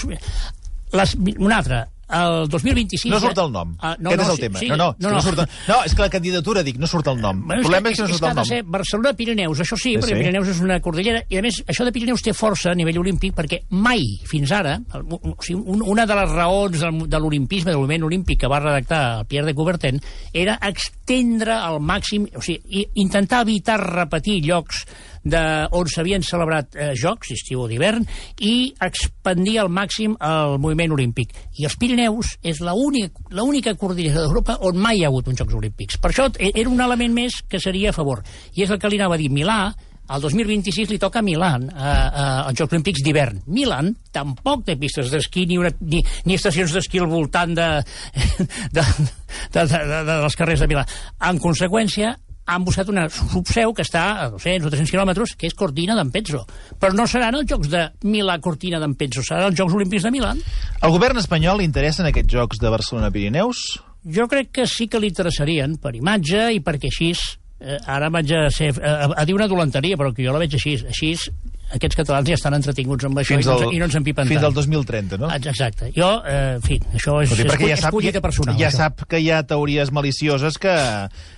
Les, 0.97 1.15
una 1.35 1.57
altra, 1.59 1.81
el 2.09 2.49
2026... 2.49 3.11
No 3.13 3.21
surt 3.21 3.39
el 3.43 3.51
nom. 3.53 3.75
Uh, 3.77 3.95
no, 3.99 4.13
Aquest 4.13 4.21
no, 4.21 4.27
és 4.27 4.31
el 4.31 4.41
tema. 4.45 4.61
Sí, 4.61 4.69
no, 4.71 4.77
no, 4.77 4.89
no, 4.99 5.09
no. 5.09 5.15
no, 5.17 5.23
surt 5.25 5.43
el... 5.43 5.49
no, 5.69 5.79
és 5.87 5.95
que 5.97 6.05
la 6.05 6.11
candidatura, 6.13 6.63
dic, 6.67 6.79
no 6.83 6.91
surt 6.91 7.11
el 7.11 7.21
nom. 7.23 7.41
Bueno, 7.47 7.61
el 7.61 7.67
problema 7.67 7.91
és, 7.91 7.99
que, 7.99 8.05
és 8.05 8.07
que 8.07 8.13
no 8.13 8.19
surt 8.19 8.29
el 8.31 8.37
nom. 8.39 8.49
Ser 8.51 8.61
Barcelona-Pirineus, 8.77 9.63
això 9.65 9.79
sí, 9.79 9.95
sí 9.95 9.95
perquè 9.99 10.15
sí. 10.15 10.21
Pirineus 10.23 10.53
és 10.55 10.63
una 10.65 10.79
cordillera, 10.85 11.25
i 11.29 11.41
a 11.41 11.45
més, 11.45 11.61
això 11.67 11.87
de 11.87 11.95
Pirineus 11.97 12.25
té 12.27 12.35
força 12.37 12.71
a 12.73 12.79
nivell 12.79 13.01
olímpic, 13.03 13.35
perquè 13.37 13.63
mai, 13.75 14.05
fins 14.29 14.55
ara, 14.55 14.77
o 15.03 15.35
sigui, 15.43 15.59
una 15.97 16.07
de 16.07 16.21
les 16.21 16.37
raons 16.37 16.87
de 17.07 17.23
l'olimpisme, 17.23 17.73
del 17.73 17.83
moviment 17.83 18.07
olímpic 18.11 18.45
que 18.45 18.53
va 18.53 18.63
redactar 18.63 19.03
el 19.21 19.27
Pierre 19.31 19.51
de 19.51 19.57
Coubertin, 19.59 20.01
era 20.33 20.59
extendre 20.69 21.59
al 21.59 21.81
màxim, 21.83 22.29
o 22.37 22.45
sigui, 22.45 22.87
intentar 23.03 23.43
evitar 23.47 23.81
repetir 23.83 24.41
llocs 24.47 24.85
de, 25.27 25.43
on 25.77 25.91
s'havien 25.91 26.25
celebrat 26.25 26.77
eh, 26.77 26.93
jocs, 26.99 27.33
estiu 27.35 27.65
o 27.65 27.69
d'hivern, 27.71 28.07
i 28.47 28.73
expandir 28.87 29.59
al 29.63 29.73
màxim 29.73 30.15
el 30.23 30.57
moviment 30.63 30.95
olímpic. 30.97 31.35
I 31.59 31.67
els 31.69 31.77
Pirineus 31.81 32.37
és 32.47 32.63
l'única 32.63 33.75
cordillera 33.79 34.25
d'Europa 34.25 34.61
on 34.67 34.79
mai 34.81 35.01
hi 35.01 35.05
ha 35.05 35.11
hagut 35.11 35.29
uns 35.29 35.43
Jocs 35.43 35.59
Olímpics. 35.59 35.99
Per 36.01 36.13
això 36.13 36.31
e, 36.39 36.53
era 36.55 36.71
un 36.71 36.81
element 36.81 37.13
més 37.15 37.43
que 37.51 37.61
seria 37.63 37.91
a 37.91 37.97
favor. 37.97 38.23
I 38.55 38.65
és 38.65 38.73
el 38.73 38.81
que 38.81 38.91
li 38.93 39.01
anava 39.01 39.19
a 39.19 39.21
dir. 39.21 39.33
Milà 39.33 39.61
El 40.07 40.23
2026 40.23 40.93
li 40.93 41.01
toca 41.03 41.19
a 41.19 41.25
Milan, 41.27 41.65
a, 41.67 41.87
a, 41.91 42.25
als 42.47 42.61
Jocs 42.61 42.77
Olímpics 42.77 43.03
d'hivern. 43.03 43.41
Milan 43.51 43.91
tampoc 44.15 44.63
té 44.69 44.77
pistes 44.79 45.11
d'esquí 45.11 45.49
ni, 45.51 45.59
una, 45.59 45.73
ni, 45.83 45.99
ni 46.29 46.37
estacions 46.39 46.71
d'esquí 46.77 47.01
al 47.03 47.11
voltant 47.11 47.57
de, 47.57 47.67
de, 48.77 48.85
de, 48.85 48.85
de, 49.51 49.65
de, 49.67 49.81
de, 49.83 50.05
dels 50.07 50.39
carrers 50.39 50.63
de 50.63 50.71
Milà. 50.71 50.87
En 51.27 51.43
conseqüència, 51.43 52.15
han 52.47 52.65
buscat 52.65 52.91
una 52.93 53.09
subseu 53.11 53.73
que 53.75 53.83
està 53.83 54.05
a 54.23 54.29
200 54.31 54.69
o 54.69 54.71
300 54.71 54.93
quilòmetres, 54.95 55.35
que 55.39 55.49
és 55.51 55.57
Cortina 55.59 55.97
d'Ampezzo. 55.99 56.45
Però 56.81 56.95
no 56.95 57.09
seran 57.11 57.35
els 57.39 57.49
Jocs 57.51 57.71
de 57.73 57.83
Milà-Cortina 58.07 58.81
d'Ampezzo, 58.83 59.25
seran 59.27 59.51
els 59.51 59.59
Jocs 59.59 59.75
Olímpics 59.75 60.07
de 60.07 60.15
Milan. 60.15 60.43
Al 60.81 60.95
govern 60.95 61.19
espanyol 61.19 61.61
li 61.61 61.67
interessen 61.67 62.07
aquests 62.07 62.33
jocs 62.37 62.63
de 62.63 62.71
Barcelona-Pirineus? 62.71 63.65
Jo 64.15 64.29
crec 64.31 64.53
que 64.61 64.69
sí 64.71 64.87
que 64.87 65.03
li 65.03 65.11
interessarien, 65.11 65.75
per 65.83 65.97
imatge 65.99 66.47
i 66.55 66.63
perquè 66.63 66.93
així 66.93 67.11
eh, 67.59 67.81
ara 67.91 68.11
vaig 68.15 68.31
a, 68.37 68.47
ser, 68.55 68.71
a, 68.79 69.11
a 69.11 69.27
dir 69.27 69.35
una 69.35 69.51
dolenteria, 69.51 69.99
però 69.99 70.13
que 70.15 70.23
jo 70.23 70.35
la 70.35 70.43
veig 70.43 70.55
així. 70.55 70.77
Així 70.87 71.17
aquests 71.75 71.97
catalans 71.99 72.29
ja 72.29 72.35
estan 72.39 72.55
entretinguts 72.55 73.05
amb 73.09 73.19
això 73.19 73.35
fins 73.35 73.47
i, 73.47 73.49
no, 73.49 73.57
al, 73.57 73.75
i 73.75 73.79
no 73.81 73.89
ens 73.89 73.97
empipen 73.99 74.29
Fins 74.29 74.39
tant. 74.41 74.47
al 74.51 74.55
2030, 74.55 75.19
no? 75.19 75.31
Exacte. 75.35 75.91
Jo, 75.97 76.23
eh, 76.25 76.55
en 76.57 76.63
fi, 76.63 76.79
això 76.95 77.17
és, 77.25 77.33
Escolti, 77.33 77.65
és, 77.65 77.69
ja 77.71 77.75
és 77.75 77.81
sap, 77.83 77.91
collita 77.97 78.21
personal. 78.23 78.57
ja 78.61 78.69
això. 78.69 78.77
sap 78.85 79.03
que 79.11 79.19
hi 79.21 79.31
ha 79.35 79.43
teories 79.47 79.91
malicioses 79.93 80.59
que 80.63 80.75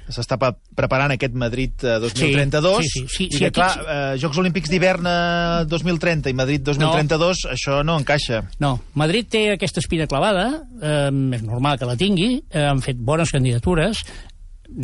s'està 0.08 0.38
pa- 0.40 0.54
preparant 0.76 1.12
aquest 1.12 1.34
Madrid 1.34 1.72
eh, 1.84 1.98
2032 2.00 2.78
Sí, 2.82 2.88
sí, 2.88 3.00
sí, 3.00 3.06
sí, 3.16 3.24
i 3.28 3.32
sí, 3.38 3.44
que, 3.44 3.50
clar, 3.52 3.70
sí. 3.72 3.80
eh, 3.88 4.18
Jocs 4.22 4.38
Olímpics 4.44 4.70
d'hivern 4.72 5.06
eh, 5.08 5.64
2030 5.68 6.30
i 6.30 6.36
Madrid 6.38 6.62
2032, 6.64 7.44
això 7.52 7.80
no 7.84 7.98
encaixa. 8.00 8.42
No, 8.60 8.74
Madrid 8.94 9.28
té 9.32 9.44
aquesta 9.56 9.80
espina 9.80 10.06
clavada, 10.06 10.46
eh, 10.80 11.10
és 11.36 11.42
normal 11.44 11.78
que 11.78 11.88
la 11.88 11.96
tingui, 11.96 12.42
eh, 12.50 12.64
han 12.68 12.80
fet 12.84 12.96
bones 13.00 13.30
candidatures, 13.32 14.04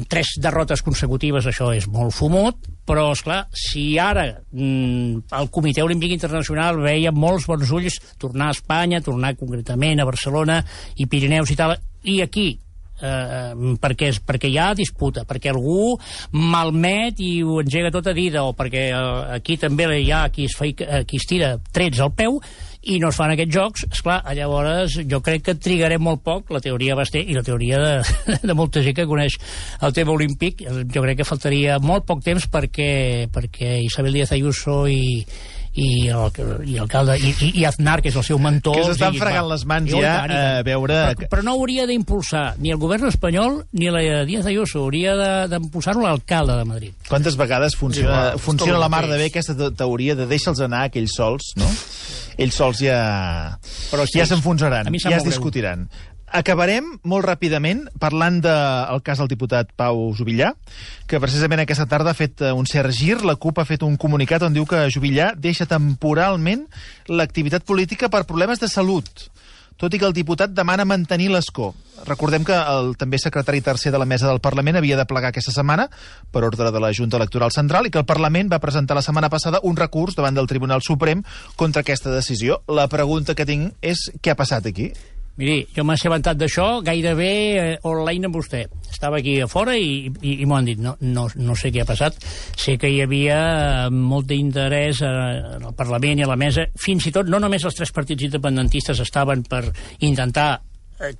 tres 0.08 0.34
derrotes 0.40 0.80
consecutives, 0.82 1.44
això 1.46 1.68
és 1.76 1.84
molt 1.92 2.14
fumut, 2.16 2.56
però, 2.88 3.10
és 3.12 3.20
clar, 3.24 3.42
si 3.52 3.98
ara 4.00 4.24
mm, 4.50 5.26
el 5.40 5.50
Comitè 5.52 5.84
Olímpic 5.84 6.14
Internacional 6.16 6.80
veia 6.80 7.12
molts 7.12 7.44
bons 7.50 7.70
ulls 7.76 7.98
tornar 8.18 8.48
a 8.48 8.56
Espanya, 8.56 9.02
tornar 9.04 9.34
concretament 9.36 10.00
a 10.00 10.06
Barcelona 10.08 10.62
i 10.96 11.06
Pirineus 11.06 11.52
i 11.52 11.56
tal, 11.60 11.76
i 12.04 12.20
aquí 12.24 12.46
eh, 13.04 13.52
perquè, 13.82 14.08
és- 14.14 14.20
perquè 14.24 14.48
hi 14.48 14.56
ha 14.58 14.70
disputa, 14.78 15.24
perquè 15.28 15.52
algú 15.52 15.98
malmet 16.32 17.20
i 17.20 17.42
ho 17.44 17.60
engega 17.62 17.90
tot 17.94 18.06
a 18.08 18.14
dida, 18.16 18.44
o 18.48 18.54
perquè 18.56 18.86
eh, 18.90 19.34
aquí 19.38 19.56
també 19.60 19.88
hi 20.00 20.10
ha 20.14 20.26
qui 20.32 20.46
es, 20.48 20.56
fa, 20.56 20.66
eh, 20.68 21.04
qui 21.08 21.20
es 21.20 21.26
tira 21.28 21.56
trets 21.72 22.00
al 22.00 22.12
peu 22.16 22.40
i 22.92 22.98
no 23.00 23.08
es 23.08 23.16
fan 23.16 23.32
aquests 23.32 23.54
jocs, 23.54 23.86
esclar, 23.90 24.18
llavors 24.36 24.98
jo 25.08 25.20
crec 25.24 25.42
que 25.46 25.54
trigarem 25.56 26.02
molt 26.04 26.20
poc, 26.26 26.50
la 26.52 26.60
teoria 26.60 26.96
Basté 26.98 27.22
i 27.24 27.32
la 27.36 27.42
teoria 27.46 27.78
de, 27.80 27.92
de 28.48 28.54
molta 28.58 28.82
gent 28.84 28.96
que 28.98 29.06
coneix 29.08 29.38
el 29.80 29.92
tema 29.96 30.12
olímpic, 30.12 30.62
jo 30.68 31.02
crec 31.04 31.22
que 31.22 31.28
faltaria 31.28 31.78
molt 31.80 32.04
poc 32.08 32.22
temps 32.26 32.46
perquè, 32.52 33.28
perquè 33.32 33.78
Isabel 33.86 34.12
Díaz 34.18 34.32
Ayuso 34.36 34.82
i, 34.90 35.24
i 35.74 35.86
el, 36.06 36.28
i 36.70 36.76
alcalde 36.78 37.16
i, 37.18 37.32
i, 37.42 37.48
i 37.62 37.64
Aznar, 37.66 37.96
que 38.04 38.12
és 38.12 38.18
el 38.20 38.22
seu 38.26 38.38
mentor 38.38 38.76
Que 38.78 38.84
s'estan 38.92 39.16
fregant 39.18 39.48
va, 39.48 39.54
les 39.56 39.64
mans 39.66 39.90
ja 39.90 40.02
tant, 40.20 40.30
a 40.30 40.42
tant. 40.60 40.66
veure... 40.68 40.98
Però, 41.18 41.30
però 41.32 41.46
no 41.48 41.56
hauria 41.56 41.86
d'impulsar 41.90 42.44
ni 42.62 42.70
el 42.74 42.78
govern 42.82 43.08
espanyol 43.10 43.62
ni 43.74 43.90
la 43.90 44.22
Díaz 44.28 44.46
Ayuso, 44.52 44.84
hauria 44.84 45.16
de- 45.18 45.32
d'impulsar-ho 45.54 46.04
l'alcalde 46.04 46.60
de 46.60 46.68
Madrid. 46.68 46.94
Quantes 47.08 47.34
vegades 47.40 47.74
funciona, 47.80 48.12
Igual, 48.34 48.38
funciona 48.44 48.70
és 48.70 48.76
tot 48.78 48.84
la 48.86 48.92
mar 48.92 49.02
de 49.10 49.18
bé 49.18 49.30
aquesta 49.32 49.56
te- 49.58 49.72
teoria 49.82 50.14
de 50.20 50.28
deixa'ls 50.30 50.62
anar 50.68 50.84
aquells 50.92 51.16
sols, 51.18 51.54
no? 51.58 51.66
Ells 52.38 52.56
sols 52.58 52.82
ja, 52.82 52.98
Però 53.92 54.06
sí, 54.08 54.18
ja 54.18 54.26
s'enfonsaran, 54.26 54.90
ja 54.90 54.96
es 54.96 55.04
molt 55.06 55.22
greu. 55.22 55.30
discutiran. 55.30 55.86
Acabarem 56.34 56.88
molt 57.06 57.28
ràpidament 57.28 57.84
parlant 58.02 58.40
del 58.42 59.02
cas 59.06 59.20
del 59.22 59.28
diputat 59.30 59.68
Pau 59.78 60.08
Jubillà, 60.18 60.50
que 61.06 61.20
precisament 61.22 61.62
aquesta 61.62 61.86
tarda 61.86 62.10
ha 62.10 62.18
fet 62.18 62.42
eh, 62.42 62.50
un 62.50 62.66
cert 62.66 62.90
gir. 62.96 63.20
La 63.22 63.36
CUP 63.38 63.60
ha 63.62 63.66
fet 63.68 63.84
un 63.86 63.94
comunicat 64.00 64.42
on 64.42 64.56
diu 64.56 64.66
que 64.66 64.88
Jubillà 64.90 65.30
deixa 65.38 65.68
temporalment 65.70 66.66
l'activitat 67.06 67.62
política 67.62 68.10
per 68.10 68.24
problemes 68.26 68.58
de 68.58 68.66
salut 68.72 69.28
tot 69.80 69.94
i 69.94 69.98
que 69.98 70.06
el 70.06 70.14
diputat 70.16 70.52
demana 70.54 70.86
mantenir 70.86 71.30
l'escó. 71.32 71.72
Recordem 72.04 72.44
que 72.44 72.54
el 72.54 72.94
també 73.00 73.18
secretari 73.22 73.62
tercer 73.64 73.92
de 73.94 74.00
la 74.00 74.08
mesa 74.08 74.28
del 74.28 74.42
Parlament 74.44 74.76
havia 74.76 74.98
de 74.98 75.06
plegar 75.08 75.30
aquesta 75.32 75.54
setmana 75.54 75.88
per 76.34 76.44
ordre 76.44 76.70
de 76.70 76.82
la 76.82 76.92
Junta 76.92 77.16
Electoral 77.16 77.54
Central 77.54 77.86
i 77.86 77.94
que 77.94 78.02
el 78.02 78.08
Parlament 78.08 78.52
va 78.52 78.62
presentar 78.62 78.96
la 78.98 79.04
setmana 79.06 79.30
passada 79.30 79.62
un 79.62 79.76
recurs 79.76 80.18
davant 80.18 80.36
del 80.36 80.50
Tribunal 80.50 80.82
Suprem 80.82 81.24
contra 81.56 81.82
aquesta 81.82 82.12
decisió. 82.12 82.62
La 82.68 82.88
pregunta 82.88 83.34
que 83.34 83.46
tinc 83.48 83.74
és 83.80 84.10
què 84.20 84.34
ha 84.34 84.38
passat 84.38 84.66
aquí? 84.66 84.92
Miri, 85.34 85.64
jo 85.74 85.82
m'he 85.82 85.96
assabentat 85.96 86.38
d'això 86.38 86.78
gairebé 86.86 87.30
eh, 87.58 87.70
online 87.90 88.28
amb 88.28 88.36
vostè. 88.38 88.60
Estava 88.86 89.18
aquí 89.18 89.40
a 89.42 89.48
fora 89.50 89.72
i, 89.74 90.06
i, 90.22 90.36
i 90.44 90.46
m'ho 90.46 90.54
han 90.54 90.68
dit. 90.68 90.78
No, 90.78 90.92
no, 91.02 91.24
no 91.34 91.56
sé 91.58 91.72
què 91.74 91.82
ha 91.82 91.88
passat. 91.88 92.20
Sé 92.54 92.76
que 92.78 92.90
hi 92.92 93.00
havia 93.02 93.38
eh, 93.40 93.88
molt 93.90 94.28
d'interès 94.30 95.02
eh, 95.02 95.10
en 95.56 95.66
el 95.66 95.74
Parlament 95.74 96.22
i 96.22 96.26
a 96.26 96.30
la 96.30 96.38
mesa. 96.38 96.68
Fins 96.78 97.08
i 97.10 97.14
tot, 97.16 97.26
no 97.26 97.42
només 97.42 97.66
els 97.66 97.74
tres 97.74 97.90
partits 97.96 98.28
independentistes 98.28 99.02
estaven 99.02 99.42
per 99.50 99.64
intentar 100.06 100.52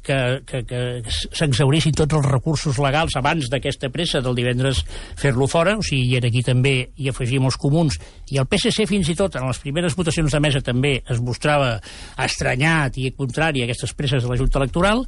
que, 0.03 0.19
que, 0.47 0.63
que 0.69 0.81
s'exaurissin 1.11 1.95
tots 1.97 2.19
els 2.19 2.27
recursos 2.27 2.79
legals 2.83 3.17
abans 3.19 3.49
d'aquesta 3.51 3.91
pressa 3.95 4.23
del 4.25 4.37
divendres 4.39 4.83
fer-lo 5.21 5.49
fora, 5.51 5.77
o 5.79 5.85
sigui, 5.85 6.15
i 6.15 6.21
aquí 6.21 6.45
també 6.47 6.75
hi 6.97 7.11
afegim 7.11 7.49
els 7.49 7.59
comuns, 7.61 7.99
i 8.31 8.41
el 8.41 8.49
PSC 8.51 8.87
fins 8.91 9.11
i 9.11 9.17
tot 9.19 9.39
en 9.41 9.49
les 9.49 9.61
primeres 9.63 9.97
votacions 9.99 10.33
de 10.33 10.43
mesa 10.43 10.63
també 10.65 10.97
es 11.03 11.23
mostrava 11.23 11.77
estranyat 12.25 13.01
i 13.03 13.11
contrari 13.17 13.63
a 13.63 13.69
aquestes 13.69 13.95
presses 13.99 14.25
de 14.25 14.31
la 14.31 14.39
Junta 14.41 14.63
Electoral, 14.63 15.05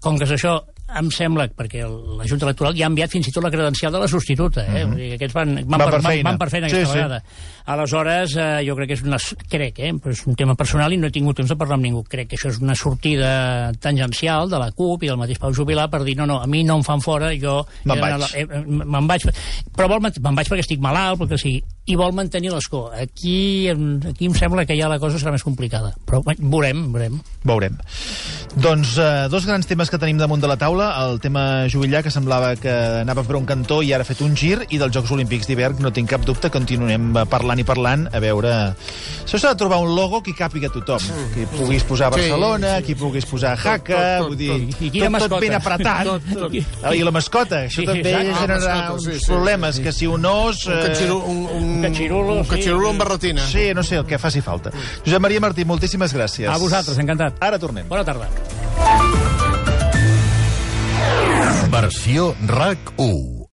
com 0.00 0.18
que 0.18 0.28
això 0.28 0.58
em 0.98 1.10
sembla, 1.10 1.48
perquè 1.50 1.80
el- 1.84 2.16
la 2.18 2.24
Junta 2.26 2.46
Electoral 2.46 2.74
ja 2.78 2.86
ha 2.86 2.88
enviat 2.92 3.10
fins 3.10 3.26
i 3.28 3.32
tot 3.32 3.42
la 3.42 3.50
credencial 3.50 3.92
de 3.92 3.98
la 3.98 4.08
substituta, 4.08 4.62
eh? 4.66 4.84
Mm 4.86 4.92
-hmm. 4.94 5.14
Aquests 5.14 5.34
van, 5.34 5.54
van, 5.54 5.66
Van 5.68 5.78
per, 5.80 5.90
per 5.90 6.00
van, 6.02 6.12
feina. 6.12 6.30
van 6.30 6.38
per 6.38 6.50
feina 6.50 6.68
Sí, 6.68 6.76
aquesta 6.76 6.92
sí. 6.92 6.98
vegada. 6.98 7.22
Aleshores, 7.66 8.36
eh, 8.36 8.62
jo 8.66 8.76
crec 8.76 8.86
que 8.88 8.94
és 8.94 9.02
una... 9.02 9.16
Crec, 9.50 9.78
eh? 9.80 9.92
Però 9.94 10.10
és 10.12 10.26
un 10.26 10.34
tema 10.36 10.54
personal 10.54 10.92
i 10.92 10.96
no 10.96 11.08
he 11.08 11.10
tingut 11.10 11.34
temps 11.36 11.48
de 11.50 11.56
parlar 11.56 11.74
amb 11.74 11.82
ningú. 11.84 12.04
Crec 12.04 12.28
que 12.28 12.36
això 12.36 12.48
és 12.48 12.60
una 12.60 12.74
sortida 12.76 13.72
tangencial 13.80 14.48
de 14.48 14.58
la 14.58 14.70
CUP 14.70 15.02
i 15.02 15.08
del 15.08 15.16
mateix 15.16 15.38
Pau 15.38 15.52
Jubilà 15.52 15.88
per 15.90 16.04
dir 16.04 16.16
no, 16.16 16.26
no, 16.26 16.40
a 16.40 16.46
mi 16.46 16.62
no 16.62 16.76
em 16.76 16.82
fan 16.84 17.00
fora, 17.00 17.32
jo... 17.36 17.66
Me'n 17.84 17.98
vaig. 18.00 18.34
eh, 18.36 18.46
Me'n 18.66 19.06
vaig. 19.08 19.22
Però 19.76 19.88
vol, 19.88 20.00
me'n 20.00 20.34
vaig 20.36 20.46
perquè 20.48 20.60
estic 20.60 20.78
malalt, 20.80 21.18
perquè 21.20 21.36
sigui, 21.36 21.62
i 21.86 21.96
vol 21.96 22.12
mantenir 22.12 22.52
l'escó. 22.52 22.90
Aquí, 22.92 23.68
aquí 23.68 24.26
em 24.26 24.34
sembla 24.34 24.64
que 24.64 24.76
ja 24.78 24.88
la 24.88 24.98
cosa 25.00 25.18
serà 25.18 25.32
més 25.32 25.42
complicada. 25.42 25.92
Però 26.06 26.22
veurem, 26.38 26.92
veurem. 26.92 27.20
Veurem. 27.44 27.76
Doncs 28.56 28.94
eh, 28.96 29.28
dos 29.28 29.44
grans 29.44 29.66
temes 29.68 29.90
que 29.92 29.98
tenim 30.00 30.16
damunt 30.16 30.40
de 30.40 30.48
la 30.48 30.56
taula. 30.56 30.86
El 31.04 31.18
tema 31.20 31.66
Jubillà, 31.68 32.00
que 32.02 32.08
semblava 32.10 32.54
que 32.56 32.72
anava 33.02 33.20
per 33.26 33.36
un 33.36 33.44
cantó 33.44 33.82
i 33.84 33.90
ara 33.92 34.00
ha 34.00 34.08
fet 34.08 34.22
un 34.24 34.32
gir, 34.32 34.62
i 34.72 34.78
dels 34.80 34.94
Jocs 34.96 35.10
Olímpics 35.12 35.44
d'hivern, 35.50 35.82
no 35.84 35.90
tinc 35.92 36.08
cap 36.08 36.24
dubte, 36.24 36.48
continuem 36.54 37.10
eh, 37.20 37.26
parlant 37.28 37.60
i 37.60 37.66
parlant, 37.68 38.06
a 38.16 38.22
veure... 38.24 38.54
Això 39.26 39.36
s'ha 39.42 39.50
de 39.52 39.58
trobar 39.60 39.82
un 39.84 39.92
logo 39.92 40.22
que 40.24 40.32
hi 40.32 40.36
càpiga 40.38 40.70
tothom. 40.72 41.04
Que 41.34 41.44
hi 41.44 41.48
puguis 41.52 41.84
posar 41.84 42.08
Sí, 42.14 42.16
Barcelona, 42.16 42.70
sí, 42.78 42.86
que 42.86 42.94
hi 42.94 42.98
puguis 43.02 43.26
posar 43.28 43.52
tot, 43.58 43.64
Jaca, 43.66 44.00
tot, 44.22 44.30
vull 44.30 44.38
dir, 44.40 44.48
tot. 44.54 44.80
I 44.86 44.90
quina 44.94 45.10
tot, 45.10 45.12
tot 45.12 45.16
mascota? 45.18 45.42
ben 45.44 45.56
apretat. 45.58 46.08
Tot, 46.08 46.32
tot. 46.40 46.56
Ah, 46.80 46.94
I 46.96 47.04
la 47.04 47.12
mascota, 47.12 47.60
això 47.66 47.82
Sí, 47.82 47.84
sí, 47.84 47.90
també 47.90 48.14
exacte. 48.14 48.40
generarà 48.40 48.78
mascota, 48.80 49.02
sí, 49.04 49.10
uns 49.12 49.20
sí, 49.20 49.30
problemes, 49.34 49.76
sí. 49.76 49.84
que 49.84 49.92
si 49.92 50.08
un 50.08 50.24
os... 50.32 50.64
Un, 50.64 50.78
eh, 50.78 50.82
catxiru, 50.86 51.18
un, 51.20 51.44
un, 51.44 51.68
Un 51.76 51.86
catxirulo, 51.90 52.38
un 52.40 52.44
sí. 52.46 52.50
catxirulo 52.54 52.94
amb 52.94 53.04
barretina. 53.04 53.44
Sí, 53.52 53.68
no 53.76 53.84
sé, 53.84 54.00
el 54.00 54.08
que 54.08 54.16
faci 54.22 54.40
falta. 54.40 54.72
Josep 55.04 55.20
Maria 55.20 55.44
Martí, 55.44 55.68
moltíssimes 55.68 56.16
gràcies. 56.16 56.48
A 56.48 56.56
vosaltres, 56.62 56.96
encantat. 57.04 57.36
Ara 57.44 57.60
tornem. 57.60 57.84
Bona 57.90 58.06
tarda. 58.06 58.30
Versió 61.70 62.34
RAC 62.46 62.78
1. 62.96 63.45